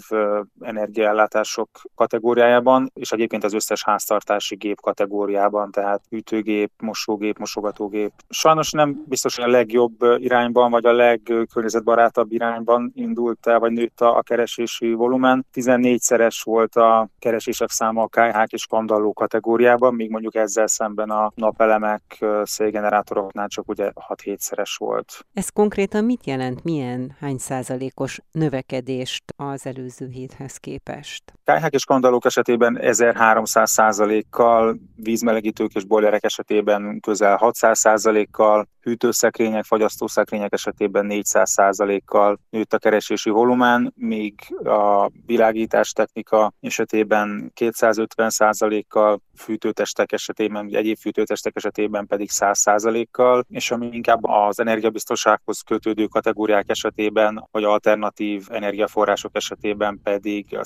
energiaellátások 0.59 1.69
kategóriájában, 1.95 2.91
és 2.93 3.11
egyébként 3.11 3.43
az 3.43 3.53
összes 3.53 3.83
háztartási 3.83 4.55
gép 4.55 4.81
kategóriában, 4.81 5.71
tehát 5.71 6.01
hűtőgép, 6.09 6.71
mosógép, 6.77 7.37
mosogatógép. 7.37 8.11
Sajnos 8.29 8.71
nem 8.71 9.03
biztos, 9.07 9.35
hogy 9.35 9.45
a 9.45 9.51
legjobb 9.51 10.01
irányban, 10.17 10.71
vagy 10.71 10.85
a 10.85 10.91
legkörnyezetbarátabb 10.91 12.31
irányban 12.31 12.91
indult 12.95 13.47
el, 13.47 13.59
vagy 13.59 13.71
nőtt 13.71 14.01
a 14.01 14.21
keresési 14.21 14.93
volumen. 14.93 15.45
14-szeres 15.53 16.41
volt 16.43 16.75
a 16.75 17.09
keresések 17.19 17.69
száma 17.69 18.03
a 18.03 18.07
kájhák 18.07 18.51
és 18.51 18.67
kandalló 18.67 19.13
kategóriában, 19.13 19.95
míg 19.95 20.09
mondjuk 20.09 20.35
ezzel 20.35 20.67
szemben 20.67 20.94
szemben 20.95 21.17
a 21.17 21.31
napelemek 21.35 22.25
szélgenerátoroknál 22.43 23.47
csak 23.47 23.69
ugye 23.69 23.91
6-7-szeres 24.07 24.75
volt. 24.77 25.25
Ez 25.33 25.49
konkrétan 25.49 26.03
mit 26.03 26.25
jelent? 26.25 26.63
Milyen 26.63 27.15
hány 27.19 27.37
százalékos 27.37 28.19
növekedést 28.31 29.23
az 29.35 29.65
előző 29.65 30.07
héthez 30.07 30.57
képest? 30.57 31.33
Kályhák 31.45 31.73
és 31.73 31.85
kandallók 31.85 32.25
esetében 32.25 32.79
1300 32.79 33.71
százalékkal, 33.71 34.77
vízmelegítők 34.95 35.73
és 35.73 35.83
bojlerek 35.83 36.23
esetében 36.23 36.99
közel 36.99 37.35
600 37.35 37.79
százalékkal, 37.79 38.67
hűtőszekrények, 38.85 39.63
fagyasztószekrények 39.63 40.53
esetében 40.53 41.05
400 41.05 41.49
százalékkal 41.49 42.39
nőtt 42.49 42.73
a 42.73 42.77
keresési 42.77 43.29
volumen, 43.29 43.93
míg 43.95 44.33
a 44.63 45.09
világítás 45.25 45.91
technika 45.91 46.53
esetében 46.61 47.51
250 47.53 48.29
százalékkal, 48.29 49.21
fűtőtestek 49.37 50.11
esetében, 50.11 50.69
egyéb 50.71 50.97
fűtőtestek 50.97 51.55
esetében 51.55 52.07
pedig 52.07 52.29
100 52.29 52.59
százalékkal, 52.59 53.45
és 53.49 53.71
ami 53.71 53.89
inkább 53.91 54.23
az 54.23 54.59
energiabiztonsághoz 54.59 55.61
kötődő 55.61 56.05
kategóriák 56.05 56.69
esetében, 56.69 57.47
vagy 57.51 57.63
alternatív 57.63 58.47
energiaforrások 58.49 59.35
esetében 59.35 59.99
pedig 60.03 60.57
a 60.57 60.63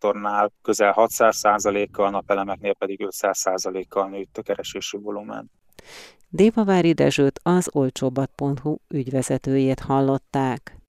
szélgenerátornál 0.00 0.52
közel 0.62 0.92
600 0.92 1.36
százalékkal, 1.36 2.10
napelemeknél 2.10 2.74
pedig 2.74 3.00
500 3.00 3.38
százalékkal 3.38 4.08
nőtt 4.08 4.38
a 4.38 4.42
keresési 4.42 4.96
volumen. 4.96 5.50
Dévavári 6.28 6.92
Dezsőt 6.92 7.40
az 7.42 7.68
olcsóbbat.hu 7.72 8.76
ügyvezetőjét 8.88 9.80
hallották. 9.80 10.79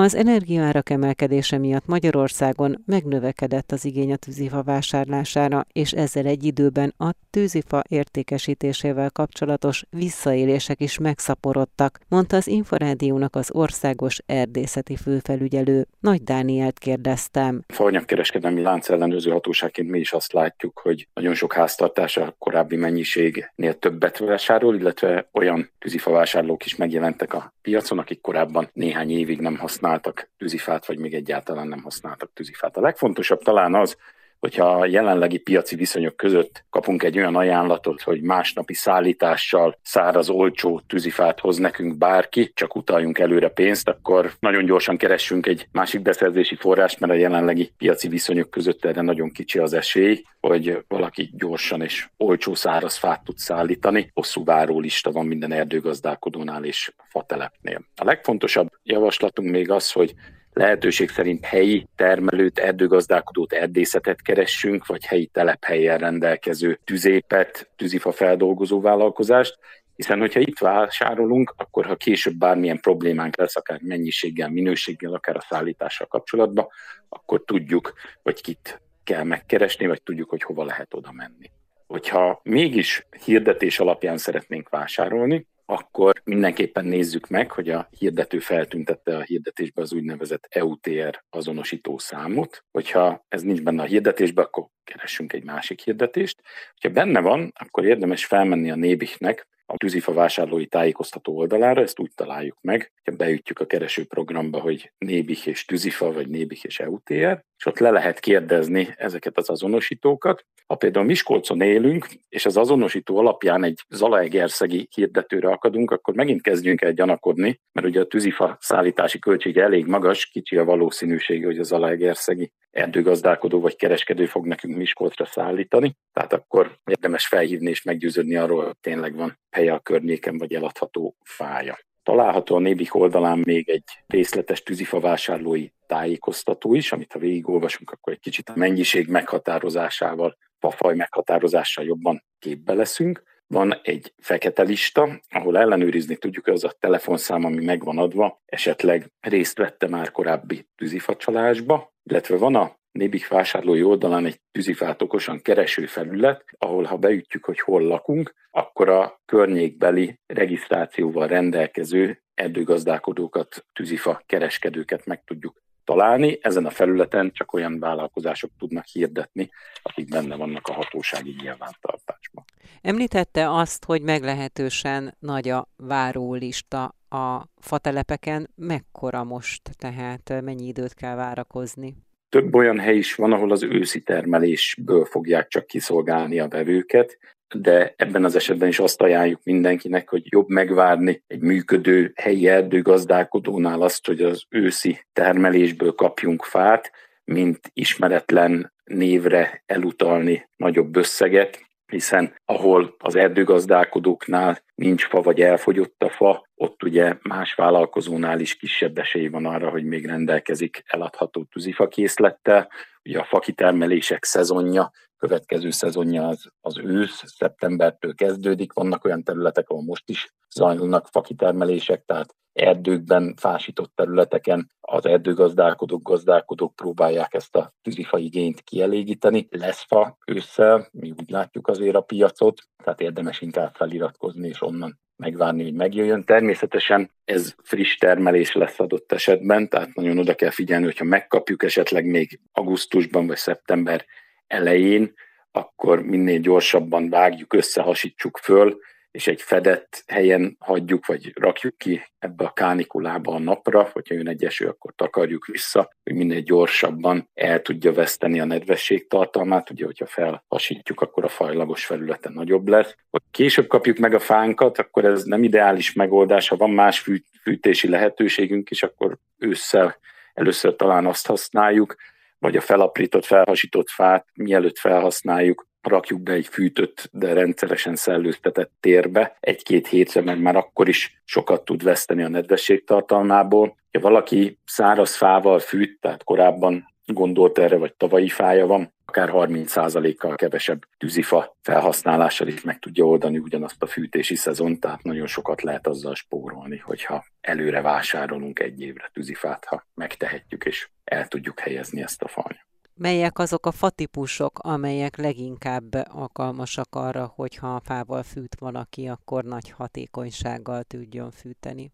Az 0.00 0.14
energiaárak 0.14 0.90
emelkedése 0.90 1.58
miatt 1.58 1.86
Magyarországon 1.86 2.82
megnövekedett 2.86 3.72
az 3.72 3.84
igény 3.84 4.12
a 4.12 4.16
tűzifa 4.16 4.62
vásárlására, 4.62 5.66
és 5.72 5.92
ezzel 5.92 6.26
egy 6.26 6.44
időben 6.44 6.94
a 6.98 7.10
tűzifa 7.30 7.82
értékesítésével 7.88 9.10
kapcsolatos 9.10 9.84
visszaélések 9.90 10.80
is 10.80 10.98
megszaporodtak, 10.98 11.98
mondta 12.08 12.36
az 12.36 12.46
Inforádiónak 12.46 13.36
az 13.36 13.50
országos 13.52 14.18
erdészeti 14.26 14.96
főfelügyelő. 14.96 15.86
Nagy 16.00 16.22
Dánielt 16.22 16.78
kérdeztem. 16.78 17.64
Faanyagkereskedelmi 17.66 18.64
ellenőrző 18.86 19.30
hatóságként 19.30 19.90
mi 19.90 19.98
is 19.98 20.12
azt 20.12 20.32
látjuk, 20.32 20.78
hogy 20.78 21.08
nagyon 21.14 21.34
sok 21.34 21.52
háztartás 21.52 22.16
a 22.16 22.34
korábbi 22.38 22.76
mennyiségnél 22.76 23.78
többet 23.78 24.18
vásárol, 24.18 24.76
illetve 24.76 25.28
olyan 25.32 25.70
tűzifa 25.78 26.10
vásárlók 26.10 26.64
is 26.64 26.76
megjelentek 26.76 27.34
a 27.34 27.54
piacon, 27.62 27.98
akik 27.98 28.20
korábban 28.20 28.70
néhány 28.72 29.10
évig 29.10 29.40
nem 29.40 29.56
használtak 29.56 29.86
használtak 29.88 30.30
tűzifát, 30.36 30.86
vagy 30.86 30.98
még 30.98 31.14
egyáltalán 31.14 31.68
nem 31.68 31.82
használtak 31.82 32.32
tűzifát. 32.32 32.76
A 32.76 32.80
legfontosabb 32.80 33.42
talán 33.42 33.74
az, 33.74 33.96
hogyha 34.38 34.64
a 34.64 34.86
jelenlegi 34.86 35.38
piaci 35.38 35.76
viszonyok 35.76 36.16
között 36.16 36.64
kapunk 36.70 37.02
egy 37.02 37.18
olyan 37.18 37.36
ajánlatot, 37.36 38.02
hogy 38.02 38.22
másnapi 38.22 38.74
szállítással 38.74 39.78
száraz, 39.82 40.28
olcsó 40.28 40.80
tűzifát 40.86 41.40
hoz 41.40 41.56
nekünk 41.56 41.96
bárki, 41.96 42.50
csak 42.54 42.76
utaljunk 42.76 43.18
előre 43.18 43.48
pénzt, 43.48 43.88
akkor 43.88 44.32
nagyon 44.40 44.64
gyorsan 44.64 44.96
keressünk 44.96 45.46
egy 45.46 45.68
másik 45.72 46.02
beszerzési 46.02 46.56
forrást, 46.56 47.00
mert 47.00 47.12
a 47.12 47.16
jelenlegi 47.16 47.72
piaci 47.76 48.08
viszonyok 48.08 48.50
között 48.50 48.84
erre 48.84 49.00
nagyon 49.00 49.30
kicsi 49.30 49.58
az 49.58 49.72
esély, 49.72 50.22
hogy 50.40 50.84
valaki 50.88 51.30
gyorsan 51.36 51.82
és 51.82 52.08
olcsó 52.16 52.54
száraz 52.54 52.96
fát 52.96 53.24
tud 53.24 53.36
szállítani. 53.36 54.10
Hosszú 54.14 54.44
várólista 54.44 55.12
van 55.12 55.26
minden 55.26 55.52
erdőgazdálkodónál 55.52 56.64
és 56.64 56.92
fatelepnél. 57.08 57.80
A 57.96 58.04
legfontosabb 58.04 58.68
javaslatunk 58.82 59.50
még 59.50 59.70
az, 59.70 59.92
hogy 59.92 60.14
lehetőség 60.58 61.10
szerint 61.10 61.44
helyi 61.44 61.86
termelőt, 61.96 62.58
erdőgazdálkodót, 62.58 63.52
erdészetet 63.52 64.22
keressünk, 64.22 64.86
vagy 64.86 65.04
helyi 65.04 65.26
telephelyen 65.26 65.98
rendelkező 65.98 66.80
tüzépet, 66.84 67.70
tűzifa 67.76 68.12
feldolgozó 68.12 68.80
vállalkozást, 68.80 69.58
hiszen 69.96 70.18
hogyha 70.18 70.40
itt 70.40 70.58
vásárolunk, 70.58 71.54
akkor 71.56 71.86
ha 71.86 71.96
később 71.96 72.34
bármilyen 72.34 72.80
problémánk 72.80 73.36
lesz, 73.36 73.56
akár 73.56 73.80
mennyiséggel, 73.82 74.48
minőséggel, 74.48 75.12
akár 75.12 75.36
a 75.36 75.46
szállítással 75.48 76.06
kapcsolatban, 76.06 76.68
akkor 77.08 77.44
tudjuk, 77.44 77.92
hogy 78.22 78.40
kit 78.40 78.80
kell 79.04 79.22
megkeresni, 79.22 79.86
vagy 79.86 80.02
tudjuk, 80.02 80.30
hogy 80.30 80.42
hova 80.42 80.64
lehet 80.64 80.94
oda 80.94 81.12
menni. 81.12 81.50
Hogyha 81.86 82.40
mégis 82.42 83.06
hirdetés 83.24 83.80
alapján 83.80 84.18
szeretnénk 84.18 84.68
vásárolni, 84.68 85.46
akkor 85.70 86.20
mindenképpen 86.24 86.84
nézzük 86.84 87.28
meg, 87.28 87.50
hogy 87.50 87.70
a 87.70 87.88
hirdető 87.98 88.38
feltüntette 88.38 89.16
a 89.16 89.22
hirdetésbe 89.22 89.82
az 89.82 89.92
úgynevezett 89.92 90.46
EUTR 90.50 91.24
azonosító 91.30 91.98
számot. 91.98 92.64
Hogyha 92.70 93.24
ez 93.28 93.42
nincs 93.42 93.62
benne 93.62 93.82
a 93.82 93.86
hirdetésbe, 93.86 94.42
akkor 94.42 94.66
keressünk 94.84 95.32
egy 95.32 95.44
másik 95.44 95.80
hirdetést. 95.80 96.42
Ha 96.80 96.88
benne 96.88 97.20
van, 97.20 97.52
akkor 97.58 97.84
érdemes 97.84 98.26
felmenni 98.26 98.70
a 98.70 98.74
Nébihnek 98.74 99.48
a 99.70 99.76
tűzifa 99.76 100.12
vásárlói 100.12 100.66
tájékoztató 100.66 101.36
oldalára, 101.36 101.80
ezt 101.80 102.00
úgy 102.00 102.10
találjuk 102.14 102.56
meg, 102.60 102.92
hogy 103.04 103.16
beütjük 103.16 103.60
a 103.60 103.66
keresőprogramba, 103.66 104.60
hogy 104.60 104.92
Nébih 104.98 105.46
és 105.46 105.64
tűzifa, 105.64 106.12
vagy 106.12 106.28
Nébih 106.28 106.60
és 106.62 106.80
EUTR, 106.80 107.44
és 107.56 107.66
ott 107.66 107.78
le 107.78 107.90
lehet 107.90 108.20
kérdezni 108.20 108.94
ezeket 108.96 109.38
az 109.38 109.50
azonosítókat. 109.50 110.46
Ha 110.66 110.74
például 110.74 111.04
Miskolcon 111.04 111.60
élünk, 111.60 112.06
és 112.28 112.46
az 112.46 112.56
azonosító 112.56 113.16
alapján 113.18 113.64
egy 113.64 113.80
Zalaegerszegi 113.88 114.88
hirdetőre 114.94 115.48
akadunk, 115.48 115.90
akkor 115.90 116.14
megint 116.14 116.42
kezdjünk 116.42 116.80
el 116.80 116.92
gyanakodni, 116.92 117.60
mert 117.72 117.86
ugye 117.86 118.00
a 118.00 118.06
tűzifa 118.06 118.56
szállítási 118.60 119.18
költsége 119.18 119.62
elég 119.62 119.86
magas, 119.86 120.26
kicsi 120.26 120.56
a 120.56 120.64
valószínűsége, 120.64 121.46
hogy 121.46 121.58
a 121.58 121.62
Zalaegerszegi 121.62 122.52
erdőgazdálkodó 122.70 123.60
vagy 123.60 123.76
kereskedő 123.76 124.26
fog 124.26 124.46
nekünk 124.46 124.76
Miskolcra 124.76 125.24
szállítani. 125.24 125.96
Tehát 126.12 126.32
akkor 126.32 126.78
érdemes 126.84 127.26
felhívni 127.26 127.70
és 127.70 127.82
meggyőződni 127.82 128.36
arról, 128.36 128.64
hogy 128.64 128.76
tényleg 128.80 129.14
van 129.14 129.38
helye 129.50 129.72
a 129.72 129.80
környéken, 129.80 130.38
vagy 130.38 130.54
eladható 130.54 131.16
fája. 131.22 131.78
Található 132.02 132.56
a 132.56 132.58
Nébik 132.58 132.94
oldalán 132.94 133.38
még 133.38 133.68
egy 133.68 133.84
részletes 134.06 134.62
tűzifa 134.62 135.00
vásárlói 135.00 135.68
tájékoztató 135.86 136.74
is, 136.74 136.92
amit 136.92 137.12
ha 137.12 137.18
végigolvasunk, 137.18 137.90
akkor 137.90 138.12
egy 138.12 138.20
kicsit 138.20 138.48
a 138.48 138.56
mennyiség 138.56 139.08
meghatározásával, 139.08 140.36
fafaj 140.58 140.94
meghatározással 140.94 141.84
jobban 141.84 142.24
képbe 142.38 142.74
leszünk. 142.74 143.22
Van 143.46 143.80
egy 143.82 144.12
fekete 144.18 144.62
lista, 144.62 145.20
ahol 145.28 145.58
ellenőrizni 145.58 146.16
tudjuk, 146.16 146.46
az 146.46 146.64
a 146.64 146.76
telefonszám, 146.80 147.44
ami 147.44 147.64
megvan 147.64 147.98
adva, 147.98 148.42
esetleg 148.44 149.12
részt 149.20 149.58
vette 149.58 149.88
már 149.88 150.10
korábbi 150.10 150.68
tűzifacsalásba, 150.76 151.92
illetve 152.10 152.36
van 152.36 152.54
a 152.54 152.76
Nébik 152.92 153.28
vásárlói 153.28 153.82
oldalán 153.82 154.26
egy 154.26 154.40
tűzifát 154.52 155.02
okosan 155.02 155.42
kereső 155.42 155.86
felület, 155.86 156.44
ahol 156.58 156.84
ha 156.84 156.96
beütjük, 156.96 157.44
hogy 157.44 157.60
hol 157.60 157.82
lakunk, 157.82 158.34
akkor 158.50 158.88
a 158.88 159.20
környékbeli 159.24 160.18
regisztrációval 160.26 161.26
rendelkező 161.26 162.22
erdőgazdálkodókat, 162.34 163.66
tűzifa 163.72 164.22
kereskedőket 164.26 165.06
meg 165.06 165.24
tudjuk 165.24 165.62
találni. 165.84 166.38
Ezen 166.40 166.66
a 166.66 166.70
felületen 166.70 167.30
csak 167.32 167.52
olyan 167.52 167.78
vállalkozások 167.78 168.50
tudnak 168.58 168.84
hirdetni, 168.86 169.50
akik 169.82 170.08
benne 170.08 170.36
vannak 170.36 170.66
a 170.66 170.72
hatósági 170.72 171.34
nyilvántartásban. 171.40 172.44
Említette 172.80 173.50
azt, 173.50 173.84
hogy 173.84 174.02
meglehetősen 174.02 175.14
nagy 175.18 175.48
a 175.48 175.68
várólista 175.76 176.94
a 177.08 177.48
fatelepeken. 177.60 178.50
Mekkora 178.54 179.24
most, 179.24 179.70
tehát 179.78 180.42
mennyi 180.42 180.66
időt 180.66 180.94
kell 180.94 181.14
várakozni? 181.14 181.96
Több 182.28 182.54
olyan 182.54 182.78
hely 182.78 182.96
is 182.96 183.14
van, 183.14 183.32
ahol 183.32 183.50
az 183.50 183.62
őszi 183.62 184.00
termelésből 184.00 185.04
fogják 185.04 185.48
csak 185.48 185.66
kiszolgálni 185.66 186.38
a 186.38 186.48
vevőket, 186.48 187.18
de 187.54 187.94
ebben 187.96 188.24
az 188.24 188.36
esetben 188.36 188.68
is 188.68 188.78
azt 188.78 189.02
ajánljuk 189.02 189.40
mindenkinek, 189.44 190.08
hogy 190.08 190.22
jobb 190.24 190.48
megvárni 190.48 191.22
egy 191.26 191.40
működő 191.40 192.12
helyi 192.14 192.48
erdőgazdálkodónál 192.48 193.82
azt, 193.82 194.06
hogy 194.06 194.22
az 194.22 194.44
őszi 194.48 195.06
termelésből 195.12 195.92
kapjunk 195.92 196.44
fát, 196.44 196.90
mint 197.24 197.70
ismeretlen 197.72 198.72
névre 198.84 199.62
elutalni 199.66 200.48
nagyobb 200.56 200.96
összeget, 200.96 201.67
hiszen 201.90 202.34
ahol 202.44 202.94
az 202.98 203.14
erdőgazdálkodóknál 203.14 204.58
nincs 204.74 205.06
fa 205.06 205.20
vagy 205.20 205.40
elfogyott 205.40 206.02
a 206.02 206.08
fa, 206.08 206.46
ott 206.54 206.82
ugye 206.82 207.14
más 207.22 207.54
vállalkozónál 207.54 208.40
is 208.40 208.56
kisebb 208.56 208.98
esély 208.98 209.28
van 209.28 209.46
arra, 209.46 209.70
hogy 209.70 209.84
még 209.84 210.06
rendelkezik 210.06 210.82
eladható 210.86 211.44
tűzifa 211.44 211.88
készlettel. 211.88 212.68
Ugye 213.04 213.18
a 213.18 213.24
fakitermelések 213.24 214.24
szezonja, 214.24 214.92
következő 215.18 215.70
szezonja 215.70 216.28
az, 216.28 216.44
az 216.60 216.78
ősz, 216.78 217.22
szeptembertől 217.26 218.14
kezdődik, 218.14 218.72
vannak 218.72 219.04
olyan 219.04 219.22
területek, 219.22 219.68
ahol 219.68 219.82
most 219.82 220.08
is 220.08 220.34
zajlanak 220.54 221.06
fakitermelések, 221.06 222.04
tehát 222.04 222.34
erdőkben, 222.52 223.34
fásított 223.36 223.92
területeken 223.94 224.70
az 224.80 225.06
erdőgazdálkodók, 225.06 226.02
gazdálkodók 226.02 226.74
próbálják 226.74 227.34
ezt 227.34 227.56
a 227.56 227.72
tűzifa 227.82 228.18
igényt 228.18 228.60
kielégíteni. 228.60 229.46
Lesz 229.50 229.84
fa 229.86 230.16
ősszel, 230.26 230.88
mi 230.92 231.10
úgy 231.10 231.30
látjuk 231.30 231.68
azért 231.68 231.94
a 231.94 232.00
piacot, 232.00 232.62
tehát 232.84 233.00
érdemes 233.00 233.40
inkább 233.40 233.74
feliratkozni 233.74 234.48
és 234.48 234.62
onnan 234.62 235.00
megvárni, 235.16 235.62
hogy 235.62 235.74
megjöjjön. 235.74 236.24
Természetesen 236.24 237.10
ez 237.24 237.54
friss 237.62 237.96
termelés 237.96 238.52
lesz 238.52 238.80
adott 238.80 239.12
esetben, 239.12 239.68
tehát 239.68 239.94
nagyon 239.94 240.18
oda 240.18 240.34
kell 240.34 240.50
figyelni, 240.50 240.84
hogyha 240.84 241.04
megkapjuk 241.04 241.62
esetleg 241.62 242.06
még 242.06 242.40
augusztusban 242.52 243.26
vagy 243.26 243.36
szeptember 243.36 244.04
elején, 244.48 245.14
akkor 245.50 246.02
minél 246.02 246.38
gyorsabban 246.38 247.08
vágjuk, 247.10 247.52
összehasítsuk 247.52 248.38
föl, 248.38 248.78
és 249.10 249.26
egy 249.26 249.42
fedett 249.42 250.04
helyen 250.06 250.56
hagyjuk, 250.58 251.06
vagy 251.06 251.32
rakjuk 251.34 251.78
ki 251.78 252.02
ebbe 252.18 252.44
a 252.44 252.52
kánikulába 252.52 253.34
a 253.34 253.38
napra, 253.38 253.90
hogyha 253.92 254.14
jön 254.14 254.28
egy 254.28 254.44
eső, 254.44 254.66
akkor 254.66 254.92
takarjuk 254.96 255.46
vissza, 255.46 255.90
hogy 256.02 256.14
minél 256.14 256.40
gyorsabban 256.40 257.30
el 257.34 257.62
tudja 257.62 257.92
veszteni 257.92 258.40
a 258.40 258.44
nedvesség 258.44 259.08
tartalmát, 259.08 259.70
ugye, 259.70 259.84
hogyha 259.84 260.06
felhasítjuk, 260.06 261.00
akkor 261.00 261.24
a 261.24 261.28
fajlagos 261.28 261.84
felülete 261.84 262.28
nagyobb 262.28 262.68
lesz. 262.68 262.94
Hogy 263.10 263.22
később 263.30 263.66
kapjuk 263.66 263.98
meg 263.98 264.14
a 264.14 264.18
fánkat, 264.18 264.78
akkor 264.78 265.04
ez 265.04 265.24
nem 265.24 265.42
ideális 265.42 265.92
megoldás, 265.92 266.48
ha 266.48 266.56
van 266.56 266.70
más 266.70 267.04
fűtési 267.42 267.88
lehetőségünk 267.88 268.70
is, 268.70 268.82
akkor 268.82 269.18
ősszel 269.38 269.98
először 270.34 270.76
talán 270.76 271.06
azt 271.06 271.26
használjuk, 271.26 271.96
vagy 272.38 272.56
a 272.56 272.60
felaprított, 272.60 273.24
felhasított 273.24 273.88
fát 273.88 274.26
mielőtt 274.34 274.78
felhasználjuk, 274.78 275.66
rakjuk 275.80 276.20
be 276.20 276.32
egy 276.32 276.46
fűtött, 276.46 277.08
de 277.12 277.32
rendszeresen 277.32 277.96
szellőztetett 277.96 278.72
térbe 278.80 279.36
egy-két 279.40 279.86
hétre, 279.86 280.20
mert 280.20 280.38
már 280.38 280.56
akkor 280.56 280.88
is 280.88 281.20
sokat 281.24 281.64
tud 281.64 281.82
veszteni 281.82 282.22
a 282.22 282.28
nedvesség 282.28 282.84
tartalmából. 282.84 283.76
Ha 283.92 284.00
valaki 284.00 284.58
száraz 284.64 285.16
fával 285.16 285.58
fűt, 285.58 286.00
tehát 286.00 286.24
korábban 286.24 286.96
gondolt 287.12 287.58
erre, 287.58 287.76
vagy 287.76 287.94
tavalyi 287.94 288.28
fája 288.28 288.66
van, 288.66 288.92
akár 289.04 289.30
30%-kal 289.32 290.34
kevesebb 290.34 290.82
tűzifa 290.98 291.56
felhasználással 291.62 292.48
is 292.48 292.62
meg 292.62 292.78
tudja 292.78 293.04
oldani 293.04 293.38
ugyanazt 293.38 293.82
a 293.82 293.86
fűtési 293.86 294.36
szezon, 294.36 294.78
tehát 294.78 295.02
nagyon 295.02 295.26
sokat 295.26 295.62
lehet 295.62 295.86
azzal 295.86 296.14
spórolni, 296.14 296.78
hogyha 296.78 297.24
előre 297.40 297.80
vásárolunk 297.80 298.58
egy 298.58 298.80
évre 298.80 299.10
tűzifát, 299.12 299.64
ha 299.64 299.86
megtehetjük 299.94 300.64
és 300.64 300.88
el 301.04 301.28
tudjuk 301.28 301.60
helyezni 301.60 302.02
ezt 302.02 302.22
a 302.22 302.28
fajt 302.28 302.66
melyek 302.98 303.38
azok 303.38 303.66
a 303.66 303.70
fatípusok, 303.70 304.58
amelyek 304.58 305.16
leginkább 305.16 305.94
alkalmasak 306.08 306.94
arra, 306.94 307.32
hogyha 307.34 307.74
a 307.74 307.80
fával 307.80 308.22
fűt 308.22 308.56
valaki, 308.58 309.06
akkor 309.06 309.44
nagy 309.44 309.70
hatékonysággal 309.70 310.82
tudjon 310.82 311.30
fűteni? 311.30 311.92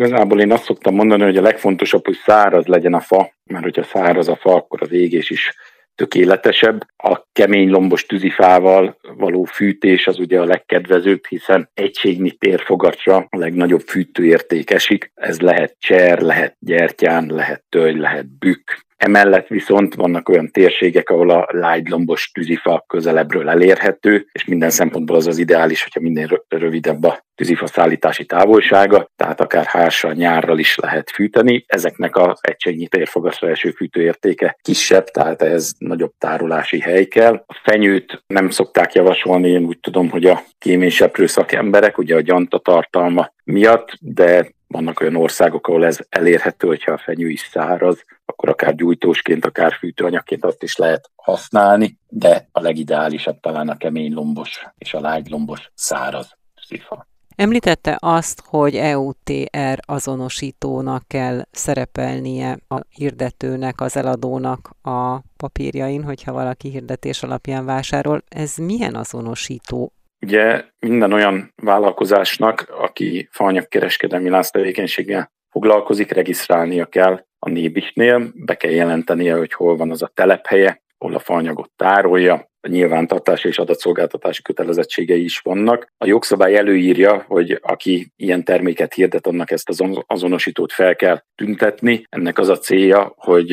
Igazából 0.00 0.40
én 0.40 0.52
azt 0.52 0.64
szoktam 0.64 0.94
mondani, 0.94 1.22
hogy 1.22 1.36
a 1.36 1.42
legfontosabb, 1.42 2.04
hogy 2.04 2.18
száraz 2.24 2.66
legyen 2.66 2.94
a 2.94 3.00
fa, 3.00 3.32
mert 3.44 3.64
hogyha 3.64 3.82
száraz 3.82 4.28
a 4.28 4.36
fa, 4.36 4.54
akkor 4.54 4.82
az 4.82 4.92
égés 4.92 5.30
is 5.30 5.54
tökéletesebb. 5.94 6.86
A 6.96 7.22
kemény 7.32 7.70
lombos 7.70 8.06
tűzifával 8.06 8.98
való 9.16 9.44
fűtés 9.44 10.06
az 10.06 10.18
ugye 10.18 10.40
a 10.40 10.44
legkedvezőbb, 10.44 11.26
hiszen 11.26 11.70
egységnyi 11.74 12.30
térfogatra 12.30 13.16
a 13.16 13.38
legnagyobb 13.38 13.80
fűtőérték 13.80 14.70
esik. 14.70 15.12
Ez 15.14 15.40
lehet 15.40 15.76
cser, 15.78 16.20
lehet 16.20 16.56
gyertyán, 16.58 17.26
lehet 17.26 17.64
töly, 17.68 17.94
lehet 17.94 18.38
bükk, 18.38 18.70
Emellett 18.96 19.46
viszont 19.46 19.94
vannak 19.94 20.28
olyan 20.28 20.50
térségek, 20.50 21.10
ahol 21.10 21.30
a 21.30 21.46
lágylombos 21.50 22.30
tűzifa 22.30 22.84
közelebbről 22.86 23.48
elérhető, 23.48 24.26
és 24.32 24.44
minden 24.44 24.70
szempontból 24.70 25.16
az 25.16 25.26
az 25.26 25.38
ideális, 25.38 25.82
hogyha 25.82 26.00
minél 26.00 26.44
rövidebb 26.48 27.04
a 27.04 27.24
tűzifa 27.34 27.66
szállítási 27.66 28.24
távolsága, 28.24 29.10
tehát 29.16 29.40
akár 29.40 29.64
hársal, 29.64 30.12
nyárral 30.12 30.58
is 30.58 30.76
lehet 30.76 31.10
fűteni. 31.10 31.64
Ezeknek 31.66 32.16
az 32.16 32.38
egységnyi 32.40 32.88
térfogasra 32.88 33.48
eső 33.48 33.70
fűtőértéke 33.70 34.58
kisebb, 34.62 35.04
tehát 35.04 35.42
ez 35.42 35.72
nagyobb 35.78 36.12
tárolási 36.18 36.80
hely 36.80 37.04
kell. 37.04 37.44
A 37.46 37.60
fenyőt 37.64 38.22
nem 38.26 38.50
szokták 38.50 38.92
javasolni, 38.92 39.48
én 39.48 39.64
úgy 39.64 39.78
tudom, 39.80 40.10
hogy 40.10 40.24
a 40.24 40.42
kéményseprő 40.58 41.26
szakemberek, 41.26 41.98
ugye 41.98 42.14
a 42.14 42.20
gyanta 42.20 42.58
tartalma 42.58 43.32
miatt, 43.44 43.92
de 44.00 44.54
vannak 44.66 45.00
olyan 45.00 45.16
országok, 45.16 45.66
ahol 45.66 45.84
ez 45.84 45.98
elérhető, 46.08 46.66
hogyha 46.66 46.92
a 46.92 46.98
fenyő 46.98 47.28
is 47.28 47.40
száraz, 47.40 48.04
akkor 48.24 48.48
akár 48.48 48.74
gyújtósként, 48.74 49.44
akár 49.44 49.72
fűtőanyagként 49.72 50.44
azt 50.44 50.62
is 50.62 50.76
lehet 50.76 51.10
használni, 51.16 51.98
de 52.08 52.48
a 52.52 52.60
legideálisabb 52.60 53.40
talán 53.40 53.68
a 53.68 53.76
kemény 53.76 54.12
lombos 54.12 54.66
és 54.78 54.94
a 54.94 55.00
lágy 55.00 55.28
lombos 55.28 55.70
száraz 55.74 56.36
szifa. 56.66 57.06
Említette 57.36 57.96
azt, 58.00 58.42
hogy 58.46 58.74
EUTR 58.74 59.78
azonosítónak 59.80 61.02
kell 61.06 61.42
szerepelnie 61.50 62.58
a 62.68 62.80
hirdetőnek, 62.88 63.80
az 63.80 63.96
eladónak 63.96 64.70
a 64.82 65.20
papírjain, 65.36 66.02
hogyha 66.02 66.32
valaki 66.32 66.70
hirdetés 66.70 67.22
alapján 67.22 67.64
vásárol. 67.64 68.22
Ez 68.28 68.56
milyen 68.56 68.94
azonosító? 68.94 69.92
Ugye 70.20 70.64
minden 70.78 71.12
olyan 71.12 71.52
vállalkozásnak, 71.62 72.66
aki 72.78 73.28
faanyagkereskedelmi 73.30 74.28
lánctevékenységgel 74.28 75.32
foglalkozik, 75.50 76.10
regisztrálnia 76.10 76.86
kell 76.86 77.24
a 77.38 77.48
nébisnél, 77.48 78.30
be 78.34 78.54
kell 78.54 78.70
jelentenie, 78.70 79.36
hogy 79.36 79.52
hol 79.52 79.76
van 79.76 79.90
az 79.90 80.02
a 80.02 80.10
telephelye, 80.14 80.82
hol 80.98 81.14
a 81.14 81.18
faanyagot 81.18 81.70
tárolja, 81.76 82.50
nyilvántartási 82.66 83.48
és 83.48 83.58
adatszolgáltatási 83.58 84.42
kötelezettségei 84.42 85.24
is 85.24 85.38
vannak. 85.38 85.86
A 85.98 86.06
jogszabály 86.06 86.56
előírja, 86.56 87.24
hogy 87.28 87.58
aki 87.62 88.12
ilyen 88.16 88.44
terméket 88.44 88.94
hirdet, 88.94 89.26
annak 89.26 89.50
ezt 89.50 89.68
az 89.68 89.84
azonosítót 90.06 90.72
fel 90.72 90.96
kell 90.96 91.22
tüntetni. 91.34 92.04
Ennek 92.08 92.38
az 92.38 92.48
a 92.48 92.58
célja, 92.58 93.12
hogy 93.16 93.50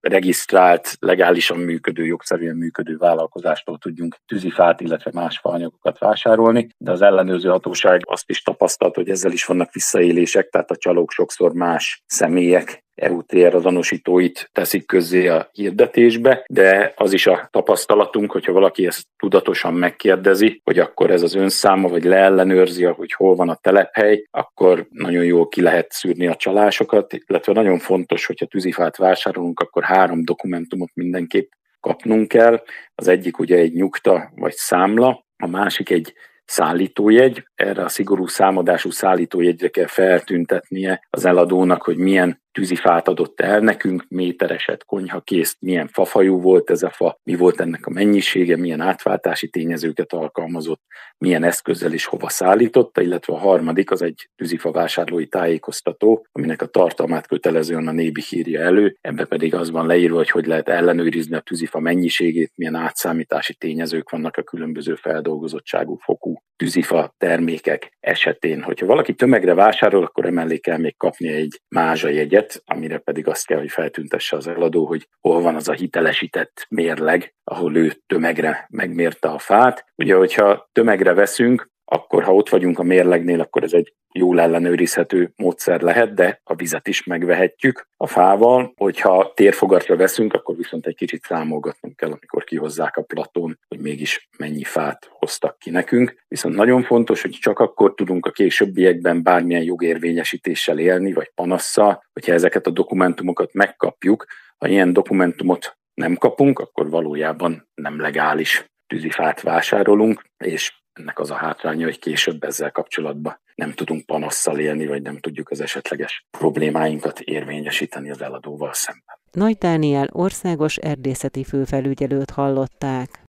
regisztrált, 0.00 0.96
legálisan 0.98 1.58
működő, 1.58 2.04
jogszerűen 2.04 2.56
működő 2.56 2.96
vállalkozástól 2.96 3.78
tudjunk 3.78 4.16
tűzifát, 4.26 4.80
illetve 4.80 5.10
más 5.14 5.38
faanyagokat 5.38 5.98
vásárolni, 5.98 6.68
de 6.78 6.90
az 6.90 7.02
ellenőrző 7.02 7.48
hatóság 7.48 8.02
azt 8.04 8.30
is 8.30 8.42
tapasztalt, 8.42 8.94
hogy 8.94 9.08
ezzel 9.08 9.32
is 9.32 9.44
vannak 9.44 9.72
visszaélések, 9.72 10.48
tehát 10.48 10.70
a 10.70 10.76
csalók 10.76 11.10
sokszor 11.10 11.52
más 11.52 12.02
személyek 12.06 12.86
EUTR 12.98 13.54
azonosítóit 13.54 14.50
teszik 14.52 14.86
közzé 14.86 15.28
a 15.28 15.48
hirdetésbe, 15.52 16.44
de 16.48 16.92
az 16.96 17.12
is 17.12 17.26
a 17.26 17.48
tapasztalatunk, 17.50 18.32
hogyha 18.32 18.52
valaki 18.52 18.86
ezt 18.86 19.06
tudatosan 19.16 19.74
megkérdezi, 19.74 20.60
hogy 20.64 20.78
akkor 20.78 21.10
ez 21.10 21.22
az 21.22 21.34
önszáma, 21.34 21.88
vagy 21.88 22.04
leellenőrzi, 22.04 22.84
hogy 22.84 23.12
hol 23.12 23.34
van 23.34 23.48
a 23.48 23.58
telephely, 23.60 24.26
akkor 24.30 24.86
nagyon 24.90 25.24
jól 25.24 25.48
ki 25.48 25.62
lehet 25.62 25.92
szűrni 25.92 26.26
a 26.26 26.36
csalásokat, 26.36 27.12
illetve 27.26 27.52
nagyon 27.52 27.78
fontos, 27.78 28.26
hogyha 28.26 28.46
tűzifát 28.46 28.96
vásárolunk, 28.96 29.60
akkor 29.60 29.82
három 29.82 30.24
dokumentumot 30.24 30.90
mindenképp 30.94 31.50
kapnunk 31.80 32.28
kell. 32.28 32.62
Az 32.94 33.08
egyik 33.08 33.38
ugye 33.38 33.56
egy 33.56 33.72
nyugta 33.72 34.32
vagy 34.36 34.54
számla, 34.54 35.24
a 35.36 35.46
másik 35.46 35.90
egy 35.90 36.14
szállítójegy. 36.44 37.44
Erre 37.54 37.84
a 37.84 37.88
szigorú 37.88 38.26
számadású 38.26 38.90
szállítójegyre 38.90 39.68
kell 39.68 39.86
feltüntetnie 39.86 41.06
az 41.10 41.24
eladónak, 41.24 41.82
hogy 41.82 41.96
milyen 41.96 42.42
tűzifát 42.52 43.08
adott 43.08 43.40
el 43.40 43.60
nekünk, 43.60 44.04
métereset, 44.08 44.84
konyhakészt, 44.84 45.56
milyen 45.60 45.88
fafajú 45.88 46.40
volt 46.40 46.70
ez 46.70 46.82
a 46.82 46.90
fa, 46.90 47.18
mi 47.22 47.34
volt 47.34 47.60
ennek 47.60 47.86
a 47.86 47.90
mennyisége, 47.90 48.56
milyen 48.56 48.80
átváltási 48.80 49.48
tényezőket 49.48 50.12
alkalmazott, 50.12 50.80
milyen 51.18 51.44
eszközzel 51.44 51.92
és 51.92 52.04
hova 52.04 52.28
szállította, 52.28 53.00
illetve 53.00 53.32
a 53.32 53.38
harmadik 53.38 53.90
az 53.90 54.02
egy 54.02 54.28
tűzifa 54.36 54.70
vásárlói 54.70 55.26
tájékoztató, 55.26 56.26
aminek 56.32 56.62
a 56.62 56.66
tartalmát 56.66 57.26
kötelezően 57.26 57.88
a 57.88 57.92
nébi 57.92 58.22
hírja 58.28 58.60
elő, 58.60 58.96
ebbe 59.00 59.24
pedig 59.24 59.54
az 59.54 59.70
van 59.70 59.86
leírva, 59.86 60.16
hogy 60.16 60.30
hogy 60.30 60.46
lehet 60.46 60.68
ellenőrizni 60.68 61.36
a 61.36 61.40
tűzifa 61.40 61.80
mennyiségét, 61.80 62.52
milyen 62.54 62.74
átszámítási 62.74 63.54
tényezők 63.54 64.10
vannak 64.10 64.36
a 64.36 64.42
különböző 64.42 64.94
feldolgozottságú 64.94 65.96
fokú 65.96 66.42
tűzifa 66.56 67.14
termékek 67.16 67.96
esetén. 68.00 68.62
Hogyha 68.62 68.86
valaki 68.86 69.14
tömegre 69.14 69.54
vásárol, 69.54 70.04
akkor 70.04 70.26
emellé 70.26 70.58
kell 70.58 70.78
még 70.78 70.96
kapni 70.96 71.28
egy 71.28 71.60
mázsa 71.68 72.08
jegyet, 72.08 72.37
amire 72.64 72.98
pedig 72.98 73.26
azt 73.26 73.46
kell, 73.46 73.58
hogy 73.58 73.70
feltüntesse 73.70 74.36
az 74.36 74.46
eladó, 74.46 74.86
hogy 74.86 75.08
hol 75.20 75.42
van 75.42 75.54
az 75.54 75.68
a 75.68 75.72
hitelesített 75.72 76.66
mérleg, 76.68 77.34
ahol 77.44 77.76
ő 77.76 77.92
tömegre 78.06 78.66
megmérte 78.70 79.28
a 79.28 79.38
fát. 79.38 79.84
Ugye, 79.94 80.14
hogyha 80.14 80.68
tömegre 80.72 81.14
veszünk, 81.14 81.70
akkor 81.90 82.22
ha 82.22 82.34
ott 82.34 82.48
vagyunk 82.48 82.78
a 82.78 82.82
mérlegnél, 82.82 83.40
akkor 83.40 83.62
ez 83.62 83.72
egy 83.72 83.94
jól 84.12 84.40
ellenőrizhető 84.40 85.32
módszer 85.36 85.80
lehet, 85.80 86.14
de 86.14 86.40
a 86.44 86.54
vizet 86.54 86.88
is 86.88 87.04
megvehetjük 87.04 87.88
a 87.96 88.06
fával. 88.06 88.72
Hogyha 88.76 89.32
térfogatra 89.34 89.96
veszünk, 89.96 90.34
akkor 90.34 90.56
viszont 90.56 90.86
egy 90.86 90.94
kicsit 90.94 91.22
számolgatnunk 91.22 91.96
kell, 91.96 92.10
amikor 92.10 92.44
kihozzák 92.44 92.96
a 92.96 93.02
platón, 93.02 93.58
hogy 93.68 93.78
mégis 93.80 94.28
mennyi 94.38 94.64
fát 94.64 95.08
hoztak 95.10 95.58
ki 95.58 95.70
nekünk. 95.70 96.24
Viszont 96.28 96.54
nagyon 96.54 96.82
fontos, 96.82 97.22
hogy 97.22 97.30
csak 97.30 97.58
akkor 97.58 97.94
tudunk 97.94 98.26
a 98.26 98.30
későbbiekben 98.30 99.22
bármilyen 99.22 99.62
jogérvényesítéssel 99.62 100.78
élni, 100.78 101.12
vagy 101.12 101.30
panasszal, 101.34 102.02
hogyha 102.12 102.32
ezeket 102.32 102.66
a 102.66 102.70
dokumentumokat 102.70 103.52
megkapjuk. 103.52 104.24
Ha 104.58 104.68
ilyen 104.68 104.92
dokumentumot 104.92 105.78
nem 105.94 106.16
kapunk, 106.16 106.58
akkor 106.58 106.90
valójában 106.90 107.68
nem 107.74 108.00
legális 108.00 108.64
tűzifát 108.86 109.40
vásárolunk, 109.40 110.24
és 110.44 110.72
ennek 110.98 111.18
az 111.18 111.30
a 111.30 111.34
hátránya, 111.34 111.84
hogy 111.84 111.98
később 111.98 112.42
ezzel 112.42 112.70
kapcsolatban 112.70 113.40
nem 113.54 113.72
tudunk 113.72 114.06
panasszal 114.06 114.58
élni, 114.58 114.86
vagy 114.86 115.02
nem 115.02 115.18
tudjuk 115.18 115.50
az 115.50 115.60
esetleges 115.60 116.26
problémáinkat 116.30 117.20
érvényesíteni 117.20 118.10
az 118.10 118.22
eladóval 118.22 118.72
szemben. 118.72 119.18
Nagy 119.32 119.56
Dániel 119.56 120.08
országos 120.12 120.76
erdészeti 120.76 121.44
főfelügyelőt 121.44 122.30
hallották. 122.30 123.26